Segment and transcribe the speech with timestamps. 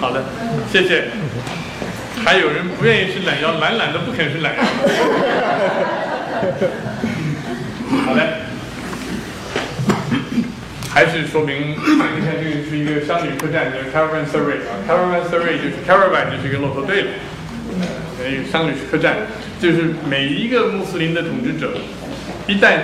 [0.00, 0.24] 好的，
[0.72, 1.04] 谢谢。
[2.24, 4.62] 还有人不愿意吃懒腰，懒懒的不肯吃懒腰。
[8.06, 8.22] 好嘞，
[10.88, 17.08] 还是说明，你看这个是一个商旅客栈，叫 Caravanserai 啊，Caravanserai 就是 Caravan 就是一个骆驼队了，
[18.20, 19.16] 呃，一个商旅客栈，
[19.60, 21.72] 就是每一个穆斯林的统治者，
[22.46, 22.78] 一旦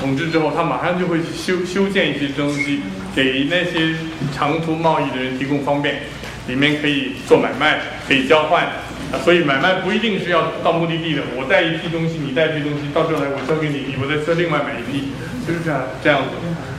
[0.00, 2.80] 统治之后，他马上就会去修修建一些东西，
[3.14, 3.94] 给那些
[4.34, 6.02] 长途贸易的人提供方便，
[6.48, 8.64] 里面可以做买卖，可以交换。
[9.12, 15.12] 啊，所以买卖不一定是要到目的地的，我带一批东西，你带一批东西，到这儿来我交给你，你我再再另外买一批，
[15.46, 16.30] 就是这样这样子。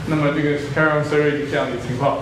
[0.08, 2.18] 那么这个 Caravanserai 这样的情况。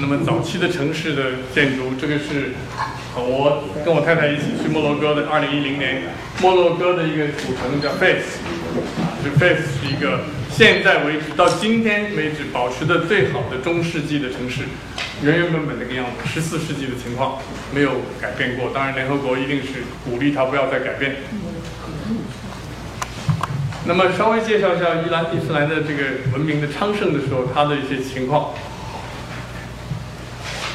[0.00, 2.52] 那么早期的城市的建筑，这个是
[3.14, 6.02] 我跟我太太一起去摩洛哥的，二零一零年，
[6.40, 8.42] 摩洛哥的一个古城叫 Fez，
[8.98, 14.62] 啊，这 Fez 是一个现在为止到今天为止保持的最好的中世纪的城市，
[15.24, 17.38] 原原本本那个样子，十四世纪的情况
[17.72, 18.70] 没有改变过。
[18.74, 21.16] 当然，联合国一定是鼓励他不要再改变。
[23.86, 28.50] 那么稍微介绍一下伊兰伊斯兰的这个文明的昌盛的时候，它的一些情况。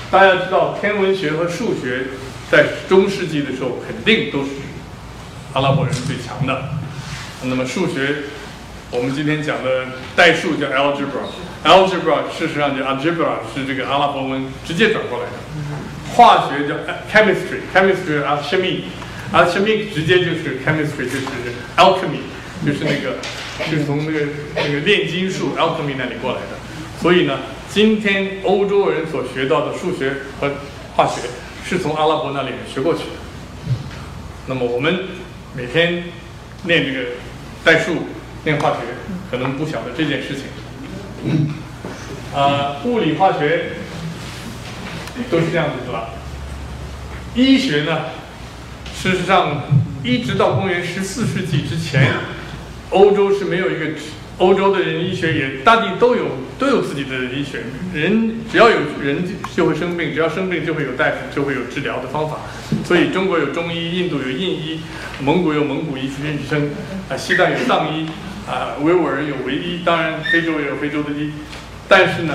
[0.09, 2.05] 大家知道，天文学和数学
[2.49, 4.49] 在中世纪的时候肯定都是
[5.53, 6.69] 阿拉伯人最强的。
[7.43, 8.15] 那么数学，
[8.89, 11.29] 我们今天讲的代数叫 algebra
[11.63, 15.31] Algebra，事实上叫 algebra 是这个阿拉伯文直接转过来的。
[16.15, 16.75] 化学叫
[17.11, 21.25] chemistry，chemistry alchemy，alchemy 直接就是 chemistry 就是
[21.75, 22.21] alchemy，
[22.65, 23.17] 就是那个
[23.69, 26.57] 就是从那个那个炼金术 alchemy 那里过来的。
[27.01, 30.51] 所以呢，今天欧洲人所学到的数学和
[30.95, 31.21] 化学
[31.63, 33.73] 是从阿拉伯那里面学过去的。
[34.47, 34.99] 那么我们
[35.53, 36.05] 每天
[36.63, 37.05] 练这个
[37.63, 38.07] 代数、
[38.45, 38.77] 练化学，
[39.29, 40.45] 可能不晓得这件事情。
[41.25, 41.49] 嗯
[42.33, 43.71] 啊、物理、化学
[45.31, 46.09] 都是这样子是吧？
[47.35, 48.05] 医学呢，
[48.95, 49.63] 事实上
[50.03, 52.13] 一直到公元十四世纪之前，
[52.91, 53.87] 欧洲是没有一个
[54.37, 56.25] 欧洲的人医学也大地都有
[56.57, 59.23] 都有自己的医学，人只要有人
[59.55, 62.37] 就会生病，只要生病就会有大夫，就会有治疗的方法。
[62.85, 64.81] 所以中国有中医，印度有印医，
[65.21, 66.11] 蒙古有蒙古医医
[66.47, 66.69] 生，
[67.09, 68.07] 啊，西藏有藏医，
[68.49, 71.31] 啊，维吾尔人有维医，当然非洲也有非洲的医。
[71.87, 72.33] 但是呢，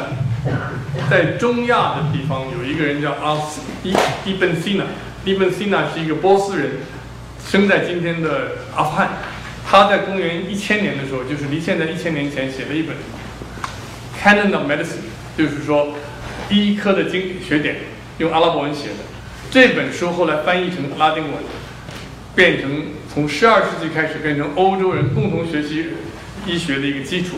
[1.10, 3.92] 在中亚的地方有一个人叫阿斯伊
[4.24, 4.84] 伊本西纳，
[5.24, 6.70] 伊本西纳是一个波斯人，
[7.44, 9.08] 生在今天的阿富汗。
[9.66, 12.94] 他在公元一千年的时候，就是离现在一千年前写了一本
[14.22, 15.02] 《Canon of Medicine》，
[15.38, 15.94] 就是说
[16.48, 17.76] 医科的经学典，
[18.18, 18.96] 用阿拉伯文写的。
[19.50, 21.32] 这本书后来翻译成拉丁文，
[22.36, 22.70] 变成
[23.14, 25.90] 从十二世纪开始变成欧洲人共同学习
[26.46, 27.36] 医学的一个基础。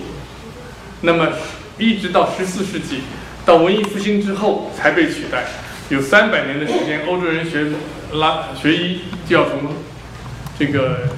[1.03, 1.29] 那么
[1.77, 3.03] 一直到十四世纪，
[3.45, 5.45] 到文艺复兴之后才被取代。
[5.91, 7.67] 有三百年的时间，欧洲人学
[8.15, 9.61] 拉学医就要从
[10.59, 11.11] 这个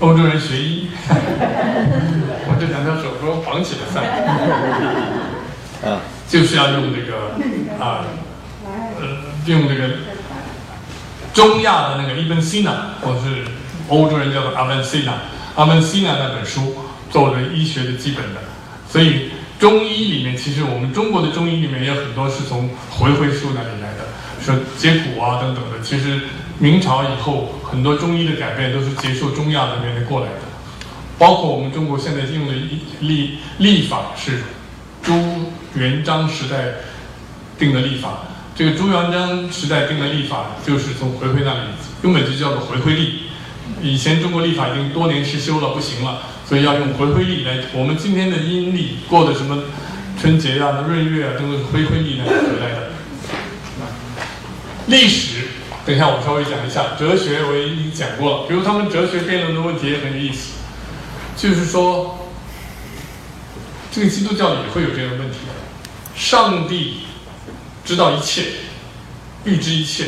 [0.00, 7.32] 欧洲人学医， 我这两条手说绑起来算了，啊， 就是要用这个
[7.82, 8.04] 啊，
[9.00, 9.94] 呃，用这个
[11.32, 13.46] 中亚的那个 Ibn Sina，或是
[13.92, 15.12] 欧洲人叫做阿文西纳，
[15.54, 16.74] 阿文西纳那本书
[17.10, 18.40] 作为医学的基本的，
[18.88, 24.08] 所以中医里面，其实我们中国的中医里面也有很多是从回回书那里来的，
[24.42, 25.78] 说接骨啊等等的。
[25.82, 26.22] 其实
[26.58, 30.40] 明朝以后，很多中医的改变都是接受中亚那边的过来的，
[31.18, 34.40] 包括我们中国现在用的医历历法是
[35.02, 35.12] 朱
[35.74, 36.56] 元璋时代
[37.58, 38.20] 定的历法。
[38.54, 41.60] 这个朱元璋时代定的历法，就是从回回那里
[42.02, 43.24] 根本就叫做回回历。
[43.80, 47.58] 以前中国历法已经多年失修了，不行了，所以要用回回历来。
[47.72, 49.64] 我们今天的阴历过的什么
[50.20, 52.90] 春节啊、闰月啊，都是回回历来回来的。
[54.86, 55.48] 历史，
[55.86, 56.96] 等一下我稍微讲一下。
[56.98, 60.54] 哲学我已经讲过了，比如他们哲学辩论的问题也很有意思，
[61.36, 62.28] 就是说，
[63.90, 65.38] 这个基督教也会有这样的问题。
[66.14, 66.98] 上帝
[67.84, 68.44] 知道一切，
[69.44, 70.06] 预知一切，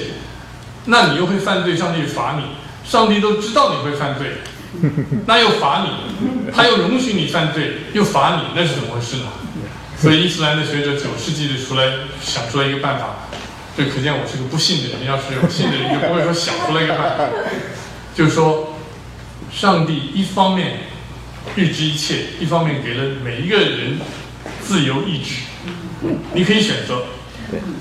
[0.85, 2.64] 那你又会犯罪，上帝罚你。
[2.85, 4.33] 上帝都知道你会犯罪，
[5.27, 9.25] 那又罚你，他又容许你犯罪，又罚你，那是怎么回事呢？
[9.97, 11.85] 所以伊斯兰的学者九世纪就出来
[12.21, 13.29] 想出来一个办法，
[13.77, 15.07] 这可见我是个不信的人。
[15.07, 17.25] 要是有信的人，就不会说想出来一个办法，
[18.15, 18.75] 就是说，
[19.51, 20.81] 上帝一方面
[21.57, 23.99] 预知一切，一方面给了每一个人
[24.61, 25.37] 自由意志，
[26.35, 27.05] 你可以选择。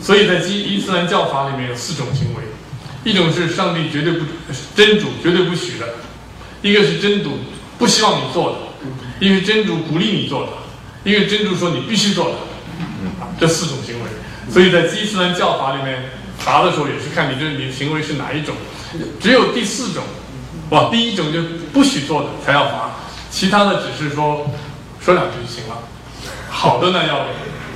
[0.02, 2.44] 所以在基伊斯兰教法里面有四种行为。
[3.04, 4.26] 一种是上帝绝对不
[4.76, 5.88] 真主绝对不许的，
[6.62, 7.40] 一个是真主
[7.78, 8.58] 不希望你做的，
[9.20, 10.52] 一个是真主鼓励你做的，
[11.04, 12.36] 一个是真主说你必须做的，
[13.40, 14.10] 这四种行为。
[14.52, 18.56] 所以在伊斯兰教法里面罚的时候，也是看你这你的行为是哪一种。
[19.20, 20.04] 只有第四种，
[20.70, 21.42] 哇，第一种就
[21.74, 22.92] 不许做的才要罚，
[23.32, 24.50] 其他的只是说
[25.02, 25.80] 说两句就行了。
[26.50, 27.26] 好的呢，要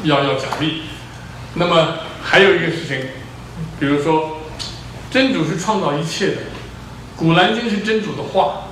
[0.03, 0.83] 要要奖励。
[1.55, 2.99] 那么还有一个事情，
[3.79, 4.36] 比如说，
[5.09, 6.33] 真主是创造一切的，
[7.15, 8.67] 《古兰经》是真主的话，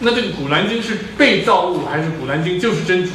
[0.00, 3.10] 那这个《古兰经》是被造物还是《古兰经》就是真主？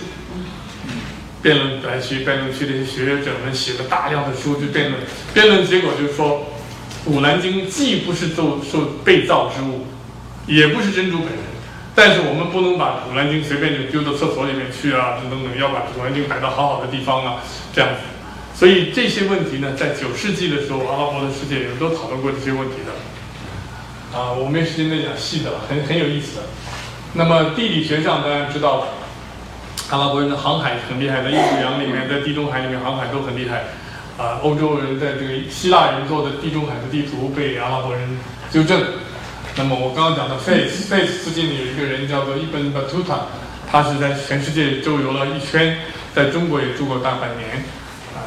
[1.41, 5.01] 辩论来去辩论区的学者们写了大量的书去辩论，
[5.33, 6.47] 辩论结果就是说，
[7.09, 9.87] 《古兰经》既不是受受被造之物，
[10.45, 11.37] 也不是真主本人，
[11.95, 17.41] 但是我们不能把《古兰经》随便就丢到厕所里面去啊，等等等，要把《古兰经》摆到好好的地方啊，
[17.73, 18.18] 这样子。
[18.59, 24.19] 所以这些问题呢，在九世纪的时候，阿拉伯的世界人都讨论过这些问题的。
[24.19, 26.43] 啊，我没时间再讲细的了，很很有意思的。
[27.13, 28.85] 那么地理学上，大家知道。
[29.89, 33.63] 阿拉伯人的航海很厉害，的印度洋里面，在地中海里面航海都很厉害。
[34.17, 38.19] 啊，欧洲人在这个希腊人做的地中海的地图被阿拉伯人
[38.51, 38.83] 纠正。
[39.55, 43.19] 那么我刚刚讲的 Fez，Fez 附近有一个人叫做 Ibn Battuta，
[43.71, 45.77] 他是在全世界周游了一圈，
[46.13, 47.63] 在中国也住过大半年。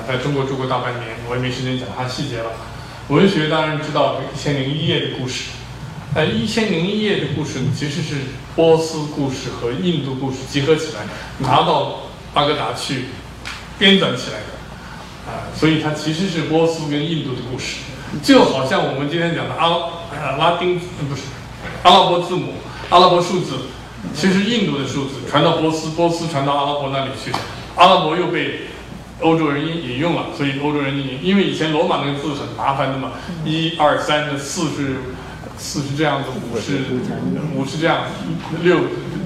[0.07, 2.51] 在中国住过大半年，我也没时间讲它细节了。
[3.09, 5.51] 文学当然知道《一千零一夜》的故事。
[6.15, 8.17] 呃，《一千零一夜》的故事其实是
[8.55, 11.07] 波斯故事和印度故事集合起来，
[11.39, 12.01] 拿到
[12.35, 13.07] 巴格达去
[13.79, 17.79] 编纂起来的，啊，所以它其实是波斯跟印度的故事，
[18.23, 19.69] 就好像我们今天讲的阿
[20.13, 21.23] 呃拉丁不是
[21.83, 22.55] 阿拉伯字母、
[22.91, 23.55] 阿拉伯数字，
[24.15, 27.33] 其实印度的数字传到波斯，波斯传到阿拉伯那里去，
[27.77, 28.69] 阿拉伯又被
[29.23, 33.13] 欧洲人引引用了，所以欧洲人引因为以前罗马那个字很麻烦的嘛，
[33.45, 34.97] 一二三的四是。
[35.59, 36.79] 四是这样子，五是
[37.55, 38.11] 五是这样子，
[38.65, 38.79] 六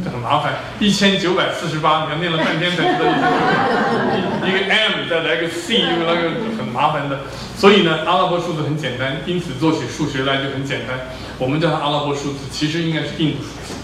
[0.05, 3.09] 很麻烦，一千九百四十八，你要念了半天才知道
[4.45, 7.21] 一个 M 再来个 C，因为那个很麻烦的。
[7.57, 11.09] 所以呢，阿拉伯数字很简单，因此做起数学来就很简单。
[11.39, 13.75] 我们叫它阿拉伯数字，其实应该是印度数字，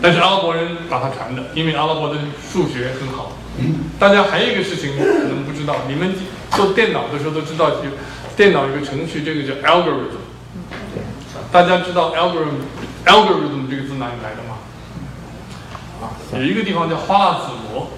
[0.00, 2.20] 但是阿拉伯人把它传的，因为阿拉伯的
[2.52, 3.32] 数学很好。
[3.98, 6.14] 大家还有一个事情可能不知道，你们
[6.52, 7.88] 做电脑的时候都知道，就
[8.36, 10.18] 电脑有个程序，这个叫 algorithm。
[11.50, 14.58] 大家知道 algorithm，algorithm 这个字哪里来的吗？
[16.00, 17.90] 啊，有一个地方叫花剌子模，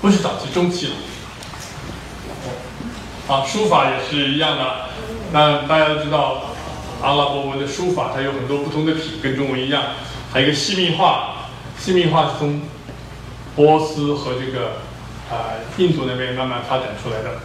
[0.00, 0.94] 不是早期，中期了。
[3.28, 4.91] 啊，书法也是一样的。
[5.32, 6.42] 那大家都知道，
[7.00, 9.82] 阿拉伯文的书法它有很多不同的体，跟中文一样。
[10.30, 11.48] 还有一个细密画，
[11.78, 12.60] 细密画是从
[13.56, 14.76] 波斯和这个
[15.30, 17.40] 啊印度那边慢慢发展出来的，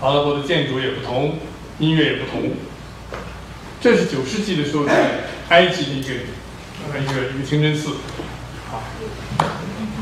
[0.00, 1.38] 阿拉伯的建筑也不同，
[1.78, 2.50] 音乐也不同。
[3.80, 6.08] 这是九世纪的时候在埃及的一个
[6.98, 7.90] 一个一个清真寺，
[8.72, 8.82] 啊，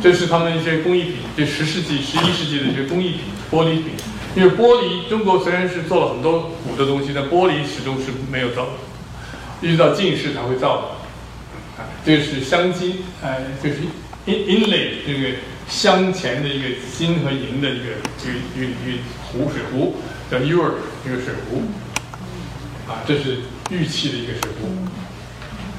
[0.02, 1.16] 这是他们一些工艺品。
[1.36, 3.92] 这十世纪、十一世纪的一些工艺品，玻璃品。
[4.36, 8.66] 因为玻璃，中国虽然是做了很多古的东西，但玻璃始终是没有造，
[9.60, 11.82] 一直到近世才会造的。
[11.82, 13.76] 啊，这是镶金，哎，这是。
[14.26, 17.86] in inlay 这个镶嵌的一个金和银的一个
[18.20, 19.96] 一个一个一个壶水壶
[20.30, 20.72] 叫 ur
[21.06, 21.62] 一个水壶
[22.86, 23.38] 啊，这是
[23.70, 24.68] 玉器的一个水壶。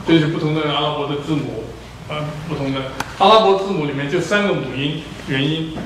[0.07, 1.65] 这是不同的阿拉伯的字母
[2.09, 2.81] 啊，不同的
[3.19, 5.77] 阿拉伯字母里面就三个母音元音，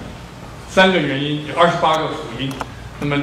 [0.73, 2.51] 三个元音有二十八个辅音。
[2.99, 3.21] 那么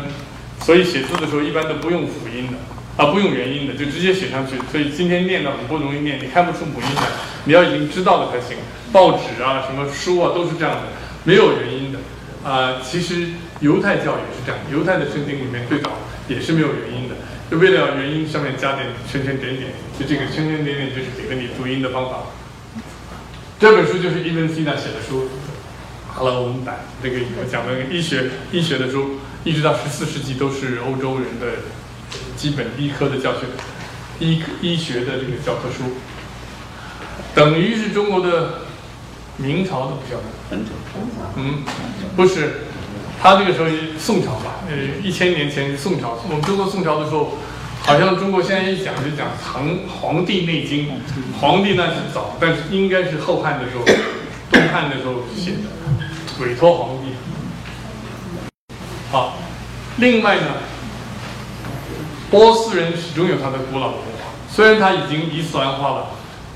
[0.60, 2.56] 所以写字的时候一般都不用辅音的
[2.96, 4.54] 啊，不用元音的，就直接写上去。
[4.70, 7.02] 所以今天念的很不容易念，你看不出母音来，
[7.46, 8.56] 你要已经知道了才行。
[8.92, 10.82] 报纸啊，什么书啊，都是这样的，
[11.24, 11.98] 没有原因的。
[12.48, 13.26] 啊，其实
[13.58, 15.90] 犹太教也是这样，犹太的圣经里面最早
[16.28, 17.16] 也是没有原因的，
[17.50, 22.18] 就为了原因上面加点圈圈点点，就这个圈圈点点就是给了你读音的方法。
[23.58, 25.28] 这本书就是伊文西纳写的书，
[26.14, 31.62] 好了，我们把这个我讲的医学医学的书，一直到十四世纪都是欧洲人的
[32.36, 33.40] 基本医科的教学，
[34.18, 35.96] 医医学的这个教科书，
[37.34, 38.60] 等于是中国的。
[39.42, 40.58] 明朝的不晓得，
[41.36, 41.64] 嗯，
[42.14, 42.66] 不是，
[43.22, 47.38] 他那个时候宋朝吧，呃，一千年前宋朝，我们中国宋朝的时候，
[47.80, 50.88] 好像中国现在一讲就讲唐《黄帝内经》，
[51.40, 53.84] 黄帝那是早，但是应该是后汉的时候，
[54.50, 55.70] 东汉的时候写的，
[56.40, 57.12] 委托皇帝。
[59.12, 59.36] 好，
[59.98, 60.46] 另外呢，
[62.30, 66.06] 波斯人始终有他的古老文化，虽然他已经伊斯兰化了。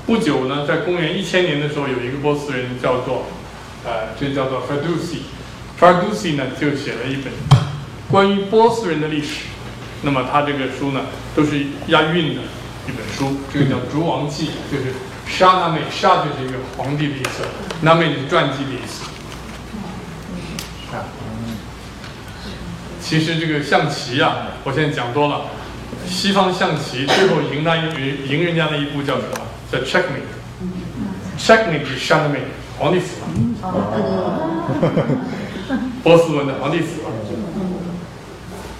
[0.07, 3.25] 不久呢，在公元一千年的时候，有一个波斯人叫做，
[3.83, 7.33] 呃，这叫做 Fardusi，Fardusi 呢就写了一本
[8.11, 9.45] 关于波斯人的历史。
[10.03, 11.01] 那么他这个书呢，
[11.35, 12.41] 都是押韵的
[12.87, 13.37] 一本书。
[13.51, 14.93] 这个叫《逐王记》，就是
[15.27, 17.43] 沙那美，沙就是一个皇帝的意思，
[17.81, 19.05] 那美是传记的意思。
[23.05, 25.41] 其实这个象棋啊，我现在讲多了。
[26.07, 29.37] 西方象棋最后赢他赢赢人家的一步叫什么？
[29.71, 30.25] 叫 checkmate。
[31.37, 32.39] checkmate 是沙那美，
[32.79, 33.27] 皇帝死了。
[36.03, 37.09] 波斯文的皇帝死了。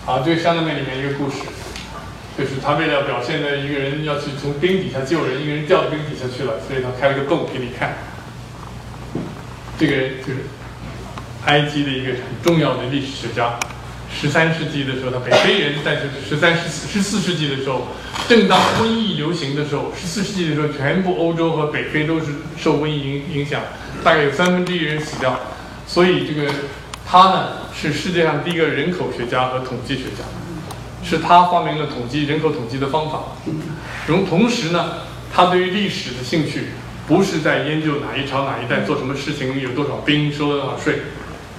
[0.08, 1.38] 好，这个《香奈妹》里面一个故事，
[2.36, 7.94] 就是他为了表现的一个人要去从冰底下救人，一个人掉到冰底下去了，所以他开了个洞给你看。
[9.78, 9.94] 这个
[10.26, 10.46] 就是
[11.46, 13.60] 埃及的一个很重要的历史学家。
[14.20, 17.88] 十三世纪的时候，他北非人，但是十三、十四、十四世纪的时候，
[18.28, 23.62] 正当瘟疫流行的时候，十四世纪的时候，全部欧洲和北非都是受瘟疫影影响，
[24.04, 25.40] 大概有三分之一人死掉，
[25.86, 26.50] 所以这个。
[27.08, 30.24] 他呢是世界上第一个人口学家和统计学家，
[31.04, 33.26] 是他发明了统计人口统计的方法。
[34.08, 34.94] 同同时呢，
[35.32, 36.70] 他对于历史的兴趣
[37.08, 40.96] 不是在研究哪一朝哪一代做什么事情，有多少兵，收了多少税，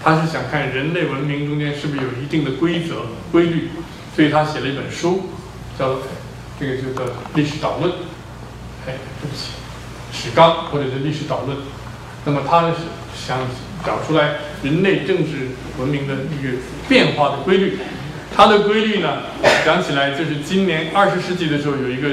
[0.07, 3.71] 他是想看人类文明中间是不是有一定的规则规律，
[4.15, 5.31] 所以他写了一本书，
[5.77, 5.97] 叫
[6.61, 7.03] 这个就叫
[7.35, 7.91] 《历史导论》。
[8.87, 9.51] 哎，对不起，
[10.13, 11.59] 史纲或者是历史导论。
[12.25, 12.77] 那么他是
[13.17, 13.39] 想。
[13.85, 16.59] 找出来人类政治文明的一个
[16.89, 17.79] 变化的规律，
[18.35, 19.19] 它的规律呢，
[19.65, 22.09] 讲起来就是今年二十世纪的时候有一个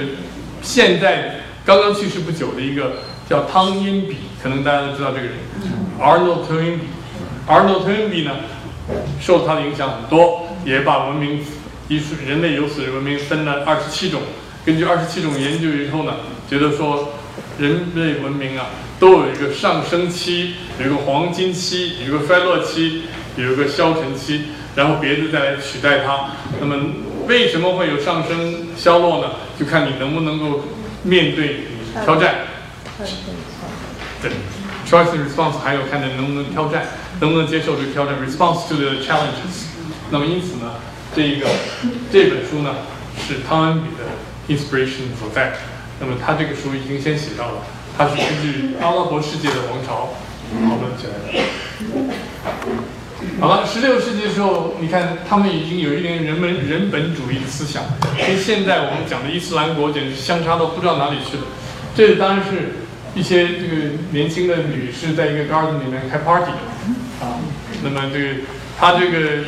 [0.62, 2.98] 现在刚刚去世不久的一个
[3.28, 5.32] 叫汤因比，可能大家都知道这个人
[6.00, 6.86] ，Arnold t o i n b。
[7.48, 8.32] Arnold Toynbee 呢，
[9.22, 11.46] 受他的影响很多，也把文明，
[11.88, 14.22] 一人类有史的文明分了二十七种，
[14.66, 16.14] 根据二十七种研究以后呢，
[16.50, 17.14] 觉得说
[17.60, 18.68] 人类文明啊。
[19.00, 23.02] 都有一个上升期，有一个黄金期，有一个衰落期，
[23.36, 24.44] 有一个消沉期，
[24.76, 26.30] 然后别的再来取代它。
[26.62, 26.78] 那么
[27.28, 29.32] 为什么会有上升、消落呢？
[29.60, 30.62] 就看你能不能够
[31.04, 31.66] 面对
[32.06, 32.46] 挑战。
[34.22, 34.32] 对
[34.94, 36.86] ，choice response 还有看你能不能挑战，
[37.20, 39.66] 能不能接受这个挑战，response to the challenges。
[40.12, 40.76] 那么因此呢，
[41.16, 41.48] 这个
[42.12, 42.76] 这本书呢
[43.18, 44.06] 是汤恩比的
[44.48, 45.54] inspiration 所在。
[46.00, 47.54] 那么他这个书已经先写到了。
[47.98, 50.14] 他是根据阿拉伯世界的王朝
[50.68, 51.40] 讨论起来的。
[53.40, 57.84] 好了，十六世纪的时候，你看他们已经有一点人们人本主义的思想，
[58.18, 61.44] 跟现在我们讲的伊斯兰国简直相差到不知道哪里去了。
[61.96, 62.83] 这当然是
[63.16, 66.52] 一些这个年轻的女士在一个 garden 里面开 party
[67.22, 67.40] 啊。
[67.84, 68.42] 那么这个
[68.80, 69.44] 他这个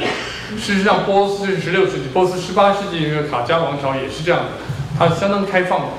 [0.57, 4.49] 事实上，波斯是十六世纪，波斯十八世纪一个卡加王朝也是这样的，
[4.97, 5.89] 它相当开放。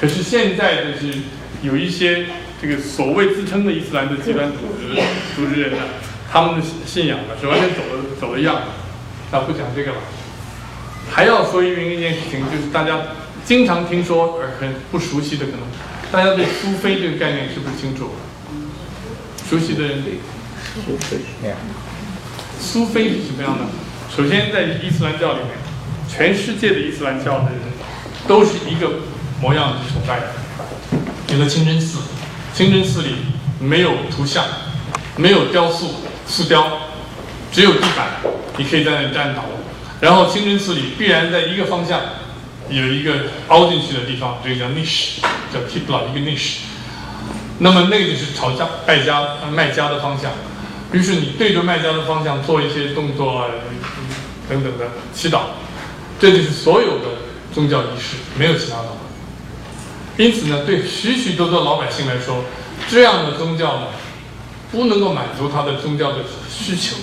[0.00, 1.14] 可是现在就是。
[1.62, 2.26] 有一些
[2.60, 4.94] 这个所谓自称的伊斯兰的极端组织
[5.34, 5.78] 组织人呢，
[6.30, 8.60] 他们的信仰呢是完全走了走了样，
[9.32, 9.96] 那，不讲这个了。
[11.10, 13.00] 还要说一一件事情，就是大家
[13.42, 15.60] 经常听说而很不熟悉的，可能
[16.12, 18.10] 大家对苏菲这个概念是不是清楚？
[19.48, 20.18] 熟悉的人对。
[20.74, 21.18] 苏菲，
[22.60, 23.64] 苏菲是什么样的？
[24.14, 25.50] 首先，在伊斯兰教里面，
[26.08, 27.60] 全世界的伊斯兰教的人
[28.26, 29.00] 都是一个
[29.40, 30.20] 模样的崇拜。
[31.28, 31.98] 一个清真寺，
[32.54, 33.16] 清真寺里
[33.58, 34.44] 没有图像，
[35.16, 35.96] 没有雕塑、
[36.26, 36.78] 塑雕，
[37.50, 38.08] 只有地板，
[38.56, 39.44] 你可以在那里站倒。
[40.00, 42.00] 然后清真寺里必然在一个方向
[42.68, 43.12] 有一个
[43.48, 45.20] 凹进去的地方，这个叫 niche，
[45.52, 46.58] 叫 k i b l a 一个 niche。
[47.58, 50.30] 那么那个就是朝家卖家卖家的方向。
[50.92, 53.46] 于是你对着卖家的方向做一些动作啊，
[54.48, 55.40] 等等的祈祷，
[56.20, 57.04] 这就是所有的
[57.52, 58.88] 宗教仪式，没有其他的。
[60.16, 62.44] 因此呢，对许许多多老百姓来说，
[62.88, 63.86] 这样的宗教呢，
[64.70, 66.18] 不能够满足他的宗教的
[66.48, 66.96] 需求。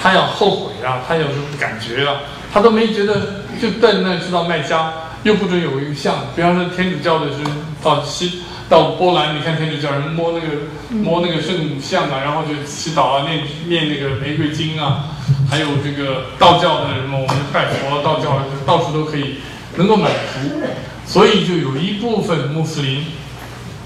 [0.00, 2.20] 他要后悔啊，他有什么感觉啊，
[2.56, 3.44] 他都没觉得。
[3.60, 7.38] 就在那知道卖家又不准有一个像，比方说天主教的是
[7.82, 10.46] 到西到波兰，你看天主教人摸那个
[10.90, 15.06] 摸那个圣母像啊，然后就祈祷啊，念念那个玫瑰经啊，
[15.50, 19.36] 还有这个道教的什么，我们拜佛道教到处都可以
[19.76, 20.60] 能够满足。
[21.06, 23.06] 所以就有一部分穆斯林，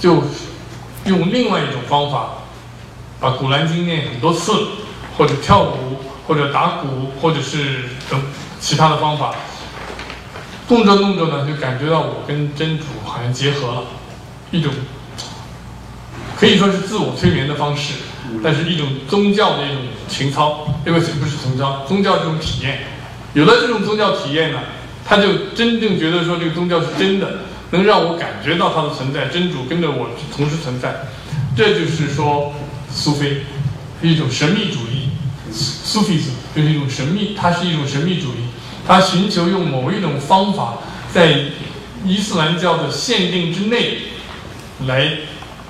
[0.00, 0.25] 就
[1.05, 2.31] 用另外一种方法，
[3.21, 4.53] 把《古兰经》念很多次，
[5.17, 8.21] 或者跳舞，或者打鼓，或者是等
[8.61, 9.35] 其他的方法，
[10.69, 13.83] 动着动着呢，就感觉到我跟真主好像结合了，
[14.50, 14.71] 一种
[16.38, 17.95] 可以说是自我催眠的方式，
[18.45, 22.81] 但是一种宗教的一种情操，对不起，不是宗教，宗教这种体验，
[23.33, 24.61] 有了这种宗教体验呢，
[25.05, 27.38] 他就真正觉得说这个宗教是真的，
[27.71, 30.95] 能让我感觉到它的存在，真主跟着我同时存在，
[31.57, 32.52] 这就是说
[32.90, 33.43] 苏菲
[34.02, 34.90] 一种神秘主义，
[35.52, 38.47] 苏菲斯就是一种神秘，它是一种神秘主义，
[38.87, 40.78] 它寻求用某一种方法
[41.12, 41.47] 在
[42.04, 43.99] 伊斯兰教的限定之内
[44.87, 45.19] 来。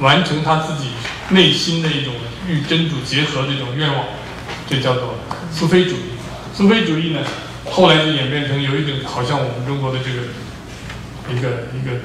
[0.01, 0.89] 完成他自己
[1.29, 2.15] 内心的一种
[2.49, 4.07] 与真主结合的一种愿望，
[4.67, 5.17] 这叫做
[5.53, 6.17] 苏菲主义。
[6.55, 7.21] 苏菲主义呢，
[7.67, 10.23] 后来就演变成有一种好像我们中国的这个
[11.31, 12.01] 一个一个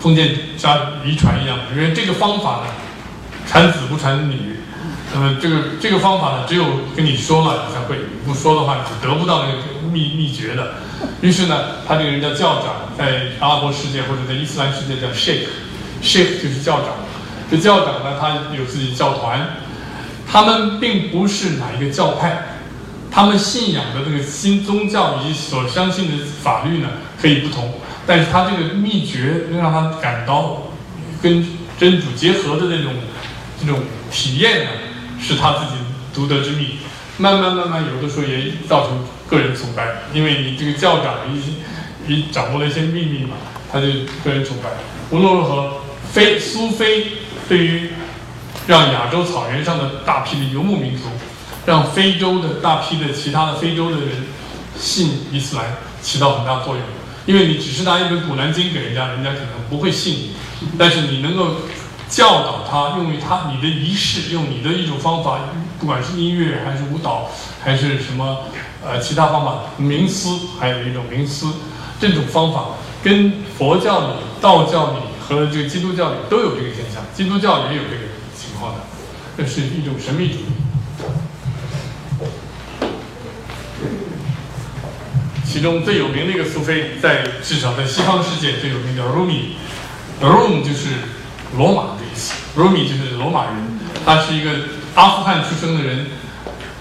[0.00, 2.72] 封建家遗传一样，因为这个方法呢，
[3.46, 4.56] 传子不传女。
[5.14, 10.74] 那么这个这个方法呢，只有跟你说了你才会，不说的话你是得不到那个秘秘诀的。
[11.20, 15.46] 于是呢，他这个人叫教长，在阿拉伯世界或者在伊斯兰世界叫 sheikh。
[16.02, 16.90] sheikh 就是教长，
[17.50, 19.56] 这教长呢，他有自己教团，
[20.30, 22.58] 他们并不是哪一个教派，
[23.10, 26.88] 他们信仰的这个新宗教以及所相信的法律呢
[27.20, 27.74] 可以不同，
[28.06, 30.68] 但是他这个秘诀能让他感到
[31.22, 31.44] 跟
[31.80, 32.92] 真主结合的那种
[33.60, 34.70] 这种体验呢，
[35.20, 35.72] 是他自己
[36.14, 36.78] 独得之秘。
[37.18, 43.36] 慢慢慢慢，有的时候也造成个人崇拜，因为你这个教长已已掌握了一些秘密嘛，
[43.72, 43.86] 他就
[44.24, 44.70] 个人崇拜。
[45.10, 45.80] 无论如何。
[46.10, 47.06] 非苏菲
[47.50, 47.90] 对于
[48.66, 51.04] 让亚洲草原上的大批的游牧民族，
[51.66, 54.24] 让非洲的大批的其他的非洲的人
[54.74, 56.82] 信伊斯兰起到很大作用。
[57.26, 60.30] 因为你只是拿一本《古兰经》给人家，人家可能不会信你。
[60.78, 61.56] 但是你能够
[62.08, 65.40] 教导他，用于他你的仪式，用你的一种方法，
[65.78, 67.30] 不管是音乐还是舞蹈，
[67.62, 68.44] 还是什么
[68.84, 71.46] 呃其他方法，冥思还有一种冥思，
[72.00, 72.66] 这种方法
[73.02, 74.96] 跟佛教里、道教里。
[75.28, 78.80] 和这个基督教里都有这个现象，基督教也有这个情况的，
[79.36, 80.44] 这是一种神秘主义。
[85.44, 90.94] 其中最有名的一个苏菲，在至少在西方世界最有名叫 Rumi，Rumi 就是
[91.56, 93.54] 罗马的意思，Rumi 就是罗马人，
[94.04, 94.50] 他是一个
[94.94, 96.06] 阿富汗出生的人，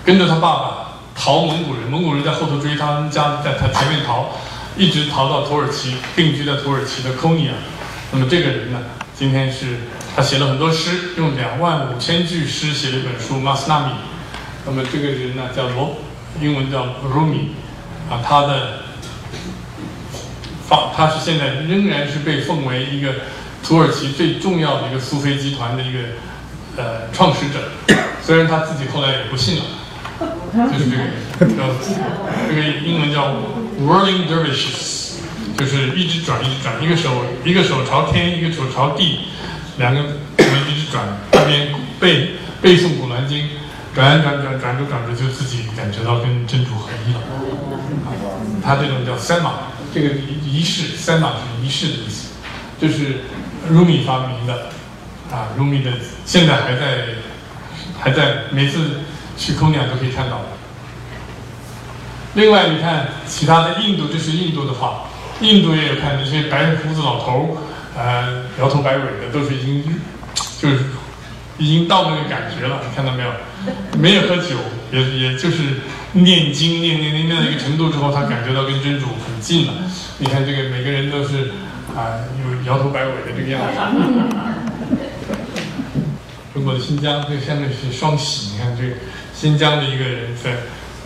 [0.03, 4.31] 跟着他爸爸逃蒙古人，蒙古人在后头追他们家，在他前面逃，
[4.75, 7.51] 一直逃到土耳其，定居在土耳其的 Konya。
[8.11, 8.79] 那么这个人呢，
[9.15, 9.77] 今天是
[10.15, 13.85] 他写了很多诗，用两万五千句诗写了一本书《马斯纳米》。
[14.65, 15.97] 那么这个人呢叫罗，
[16.41, 17.51] 英文叫 Rumi，
[18.09, 18.79] 啊，他的
[20.67, 23.13] 发他是现在仍然是被奉为一个
[23.67, 25.99] 土耳其最重要的一个苏菲集团的一个
[26.77, 27.59] 呃创始者，
[28.23, 29.63] 虽然他自己后来也不信了，
[30.71, 31.63] 就是这个，叫
[32.47, 33.35] 这个英文叫
[33.81, 34.95] Whirling Dervishes。
[35.57, 37.09] 就是一直转，一直转，一个手
[37.43, 39.21] 一个手朝天，一个手朝地，
[39.79, 41.03] 两个一直转，
[41.33, 43.39] 一边背背诵《古兰经》，
[43.95, 47.19] 转转转转着转着就自己感觉到跟真主合一了。
[48.63, 49.53] 他这种叫三马，
[49.91, 50.09] 这个
[50.45, 52.26] 仪式三马是仪式的意思，
[52.79, 53.21] 就是
[53.71, 54.69] Rumi 发明的
[55.31, 55.91] 啊，Rumi 的
[56.25, 57.07] 现在还在
[57.99, 59.01] 还在每次
[59.37, 60.41] 去空鸟都可以看到。
[62.35, 65.05] 另外，你看其他的印度，这是印度的话。
[65.39, 67.57] 印度也有看那些白胡子老头
[67.95, 70.01] 儿，呃，摇头摆尾的，都是已经
[70.59, 70.85] 就是
[71.59, 72.81] 已经到那个感觉了。
[72.83, 73.29] 你看到没有？
[73.99, 74.55] 没有喝酒，
[74.91, 75.81] 也也就是
[76.13, 79.73] 念经念念念念到一个程度之后，他感觉到跟真主很近了。
[80.19, 81.51] 你看这个每个人都是
[81.97, 83.77] 啊，有摇头摆尾的这个样子。
[86.53, 88.95] 中国的新疆这个相对是双喜，你看这个
[89.33, 90.51] 新疆的一个人在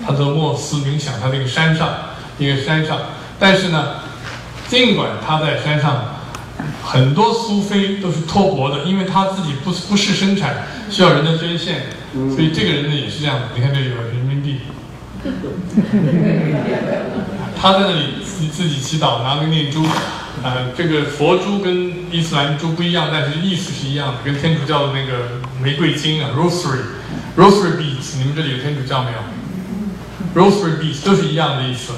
[0.06, 1.90] 他在莫斯冥想，他那个山上
[2.38, 3.00] 一个山上，
[3.40, 3.96] 但是呢。
[4.72, 6.16] 尽管他在山上，
[6.82, 11.88] 很多苏菲都是托钵的，因为他自己不不是生产，需要人的捐献，
[12.34, 13.48] 所以这个人呢也是这样的。
[13.54, 14.62] 你看这有人民币，
[17.62, 19.86] 他在那里自自己祈祷，拿个念珠，
[20.44, 29.20] 呃，这个佛珠跟伊斯兰珠不一样，但是意思是一样的，跟天主教的那个玫瑰金啊，rosary，rosary beads，你们这里有天主教没有
[30.34, 31.94] ？rosary beads 都是一样的意思。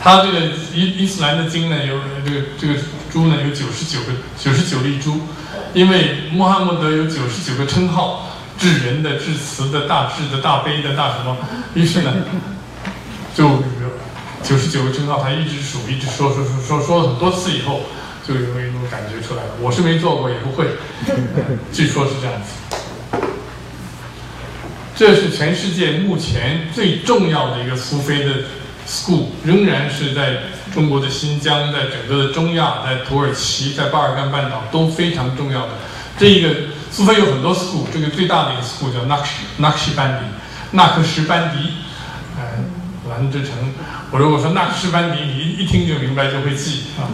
[0.00, 0.40] 他这个
[0.74, 2.74] 伊伊斯兰的经呢，有这个这个
[3.12, 5.20] 珠呢有九十九个九十九粒珠，
[5.72, 11.36] 因为穆罕默德有九十九个称号，至仁的、至慈的、大智的、大悲的、大什么，
[11.74, 12.12] 于是呢，
[13.34, 13.62] 就
[14.48, 17.82] 九十九个称号，他一直数，一直说说说说说了很多次以后，
[18.26, 19.50] 就有一种感觉出来了。
[19.60, 20.66] 我是没做过，也不会，
[21.70, 22.48] 据说是这样子。
[24.96, 28.32] 这是全世界目前最重要的一个苏菲的。
[28.88, 35.72] school 仍然是在中国的新疆，在整个的中亚，在土耳其，在巴尔干半岛都非常重要的。
[36.18, 36.48] 这一个
[36.90, 39.26] 苏菲有很多 school，这个最大的一个 school 叫纳克
[39.58, 40.26] 纳克什班迪，
[40.74, 41.74] 纳克什班迪，
[42.38, 42.64] 哎，
[43.08, 43.52] 兰之城。
[44.10, 47.08] 我如果说纳克什班迪，你一一听就明白，就会记啊。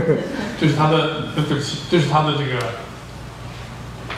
[0.60, 2.58] 这是他的，对不起，这是他的这个，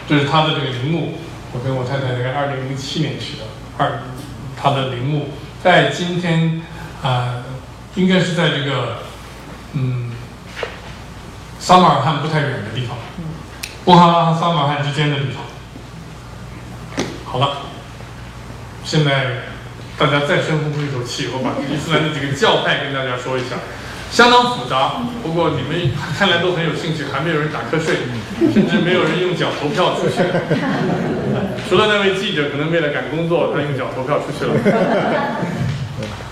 [0.09, 1.19] 这是他的这个陵墓。
[1.53, 3.45] 我跟我太太在二零零七年去的，
[3.79, 4.01] 二，
[4.57, 5.31] 他的陵墓
[5.63, 6.61] 在今天
[7.03, 7.43] 啊，
[7.95, 8.99] 应该是在这个
[9.73, 10.11] 嗯，
[11.59, 12.97] 撒马尔罕不太远的地方。
[13.85, 15.45] 布哈拉和撒马尔罕之间的地方。
[17.25, 17.59] 好了，
[18.85, 19.43] 现在
[19.99, 23.57] 大家再深呼一口气，我把伊斯兰的几个教派跟大家说一下，
[24.13, 25.01] 相当复杂。
[25.23, 27.97] 不过你们看来都很有兴趣，还没有人打瞌睡，
[28.53, 30.23] 甚至没有人用脚投票出去。
[31.69, 34.53] 除了那位记者，可能为了赶工作，他用脚投票出去了。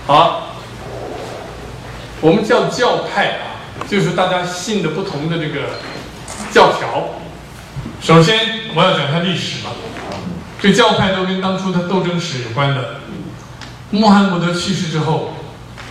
[0.05, 0.55] 好，
[2.21, 5.61] 我们叫教派啊，就是大家信的不同的这个
[6.51, 7.17] 教条。
[7.99, 8.37] 首先，
[8.75, 9.71] 我要讲一下历史吧。
[10.61, 13.01] 这教派都跟当初的斗争史有关的。
[13.95, 15.33] 穆罕默德去世之后，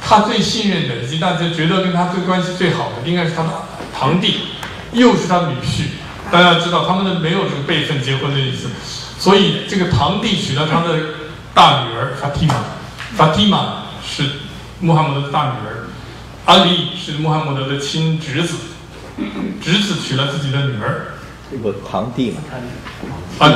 [0.01, 3.49] 他最信任的以及大家觉得跟他最关系最好的，应该是他的
[3.99, 4.40] 堂弟，
[4.93, 5.87] 又是他的女婿。
[6.31, 8.69] 大家知道，他们的没有这个辈分结婚的意思，
[9.19, 10.99] 所以这个堂弟娶了他的
[11.55, 12.55] 大女儿法蒂玛。
[13.17, 14.25] 法蒂玛是
[14.81, 15.88] 穆罕默德的大女儿，
[16.45, 18.57] 阿里是穆罕默德的亲侄子，
[19.62, 21.13] 侄子娶了自己的女儿。
[21.57, 22.38] 不堂弟嘛？
[23.38, 23.51] 啊，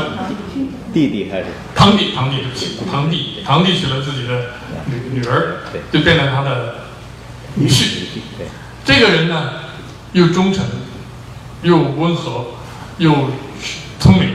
[0.93, 2.13] 弟弟还是堂弟？
[2.15, 4.47] 堂弟，对不起，堂弟，堂弟娶了自己的
[4.87, 5.59] 女女儿，
[5.93, 6.75] 就变成他的
[7.55, 8.09] 女婿。
[8.37, 8.47] 对，
[8.85, 9.51] 这个人呢，
[10.13, 10.65] 又忠诚，
[11.63, 12.47] 又温和，
[12.99, 13.13] 又
[14.01, 14.29] 聪明，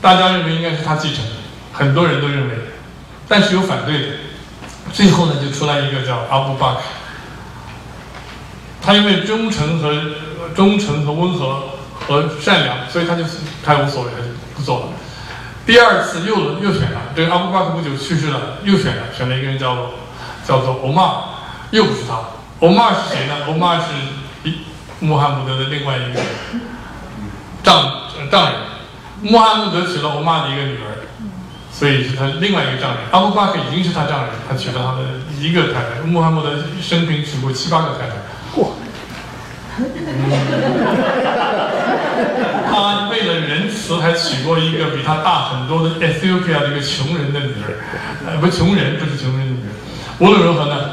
[0.00, 1.24] 大家认为应该是他继承，
[1.72, 2.54] 很多人都认为，
[3.26, 4.06] 但是有反对的。
[4.92, 6.80] 最后呢，就出来一个叫阿布巴克，
[8.82, 9.92] 他因为忠诚和
[10.54, 11.77] 忠诚和温和。
[12.08, 13.22] 和善良，所以他就
[13.62, 14.86] 他无所谓，他就不做了。
[15.66, 19.90] 第二次又又选了，这个阿布巴克不久去世了，又选了，选了一个人叫
[20.46, 21.24] 叫做欧玛，
[21.70, 22.18] 又不是他。
[22.60, 23.34] 欧玛是谁呢？
[23.46, 23.84] 欧玛是
[25.00, 26.20] 穆罕默德的另外一个
[27.62, 27.92] 丈
[28.30, 28.54] 丈人。
[29.20, 31.04] 穆罕默德娶了欧玛的一个女儿，
[31.70, 33.00] 所以是他另外一个丈人。
[33.10, 35.02] 阿布巴克已经是他丈人，他娶了他的
[35.38, 36.00] 一个太太。
[36.06, 38.14] 穆罕默德生平娶过七八个太太。
[38.56, 38.68] 嚯！
[42.70, 47.78] 他为了仁慈，还娶过一个比他大很多的 Ethiopia 的一个穷人的女儿，
[48.26, 49.72] 呃，不，穷人不是穷人的女儿。
[50.18, 50.90] 无论如何呢，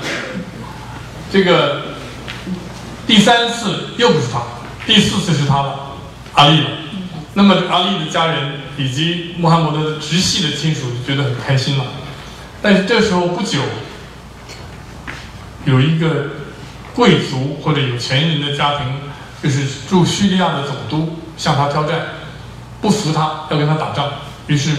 [1.31, 1.81] 这个
[3.07, 4.41] 第三次又不是他，
[4.85, 5.97] 第四次是他了
[6.33, 6.69] 阿丽了。
[7.33, 11.85] 那么阿丽的家人以及穆罕默德直系的亲属就觉得很开心了。
[12.61, 13.59] 但是这时候不久，
[15.65, 16.27] 有一个
[16.93, 18.85] 贵族或者有钱人的家庭。
[19.45, 21.99] 就是驻叙利亚的总督向他挑战，
[22.81, 24.09] 不服他要跟他打仗，
[24.47, 24.75] 于是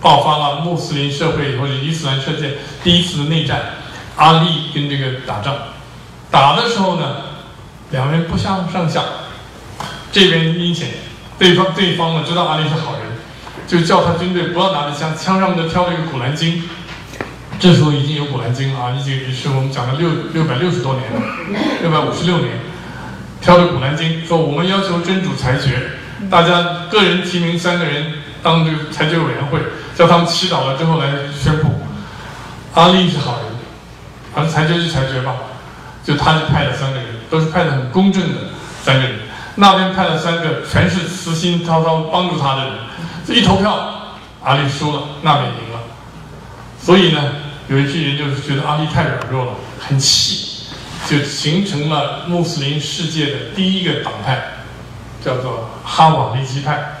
[0.00, 3.60] 爆发了穆斯林社会或者伊斯兰世界第一次的内战。
[4.14, 5.56] 阿利跟这个打仗，
[6.30, 7.16] 打的时候呢，
[7.90, 9.02] 两人不相上下，
[10.12, 10.90] 这边阴险，
[11.36, 13.00] 对方对方呢知道阿利是好人，
[13.66, 16.62] 就叫他军队不要拿着枪，枪上面都挑了一个古兰经。
[17.58, 21.20] 这时候已经有古兰经了啊，已经是我们讲了六六百六十多年了，
[21.82, 22.50] 六百五十六年。
[23.44, 25.78] 挑着《古兰经》说：“我们要求真主裁决，
[26.30, 28.10] 大家个人提名三个人
[28.42, 29.60] 当这个裁决委员会，
[29.94, 31.78] 叫他们祈祷了之后来宣布。
[32.72, 33.44] 阿力是好人，
[34.34, 35.34] 反正裁决就裁决吧。
[36.02, 38.38] 就他就派了三个人，都是派的很公正的
[38.82, 39.12] 三个人。
[39.56, 42.72] 那边派了三个，全是慈心滔滔帮助他的人。
[43.26, 45.80] 这一投票，阿力输了，那边赢了。
[46.80, 47.20] 所以呢，
[47.68, 49.52] 有一批人就是觉得阿力太软弱了，
[49.86, 50.52] 很气。”
[51.08, 54.42] 就形成了穆斯林世界的第一个党派，
[55.24, 56.98] 叫做哈瓦利基派。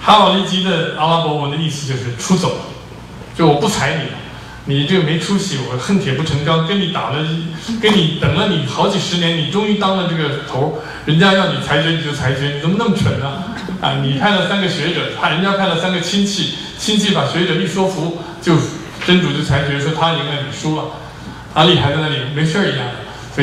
[0.00, 2.52] 哈瓦利基的阿拉伯文的意思就是出走，
[3.36, 4.16] 就我不睬你了，
[4.64, 7.26] 你这个没出息，我恨铁不成钢，跟你打了，
[7.82, 13.44] 跟你等了你好几十年，你终于当了这个头，人家要你裁决你就裁决，你怎么那么蠢呢？
[13.80, 18.54] 啊，你派了三个学者，他人家派了三个亲戚，亲戚把学者一说服，就
[19.06, 20.84] 真主就裁决说他赢了，你输了。
[21.52, 22.86] 阿里还在那里没事儿一样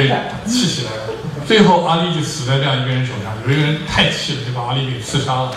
[0.05, 0.15] 的。
[0.45, 1.13] 所以气起来了，
[1.47, 3.33] 最后阿丽就死在这样一个人手上。
[3.45, 5.51] 有一个人太气了，就把阿丽给刺杀了。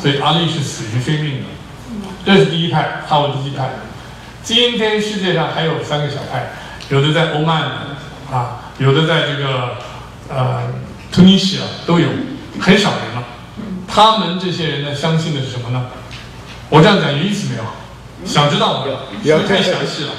[0.00, 1.46] 所以阿丽是死于非命的。
[2.24, 3.70] 这是第一派，哈瓦利基派。
[4.42, 6.52] 今天世界上还有三个小派，
[6.88, 7.62] 有的在欧曼
[8.30, 9.76] 啊，有的在这个
[10.28, 10.62] 呃
[11.10, 12.08] 突尼西亚都有，
[12.60, 13.24] 很少人了。
[13.86, 15.86] 他们这些人呢，相信的是什么呢？
[16.68, 17.64] 我这样讲有意思没有？
[18.24, 18.90] 想知道没
[19.28, 19.42] 有？
[19.46, 20.10] 太详细了。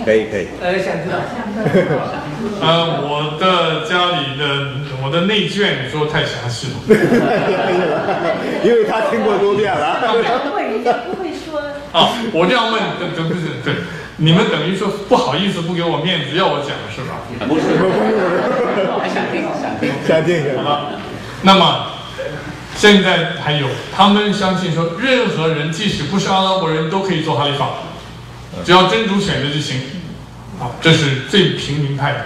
[0.00, 0.48] 行，可以可以。
[0.60, 1.16] 呃，想知道。
[2.60, 4.44] 呃，我的家里的
[5.04, 6.74] 我的内卷说太详细了，
[8.64, 10.00] 因为他听过多遍了。
[10.44, 11.60] 不会，人家不会说。
[11.92, 13.74] 啊，我这样问，对对对对，
[14.16, 17.20] 你们等于说不好意思不给我面子要我讲是吧？
[17.48, 20.56] 不是，不是，还想听，想听，想听。
[20.56, 20.86] 好吧，
[21.42, 21.86] 那么
[22.76, 27.70] 现在还有，他们相信说，任何人即使不是阿拉伯人都可以做哈里法，
[28.64, 29.80] 只要真主选择就行。
[30.60, 32.18] 啊，这是最平民派的。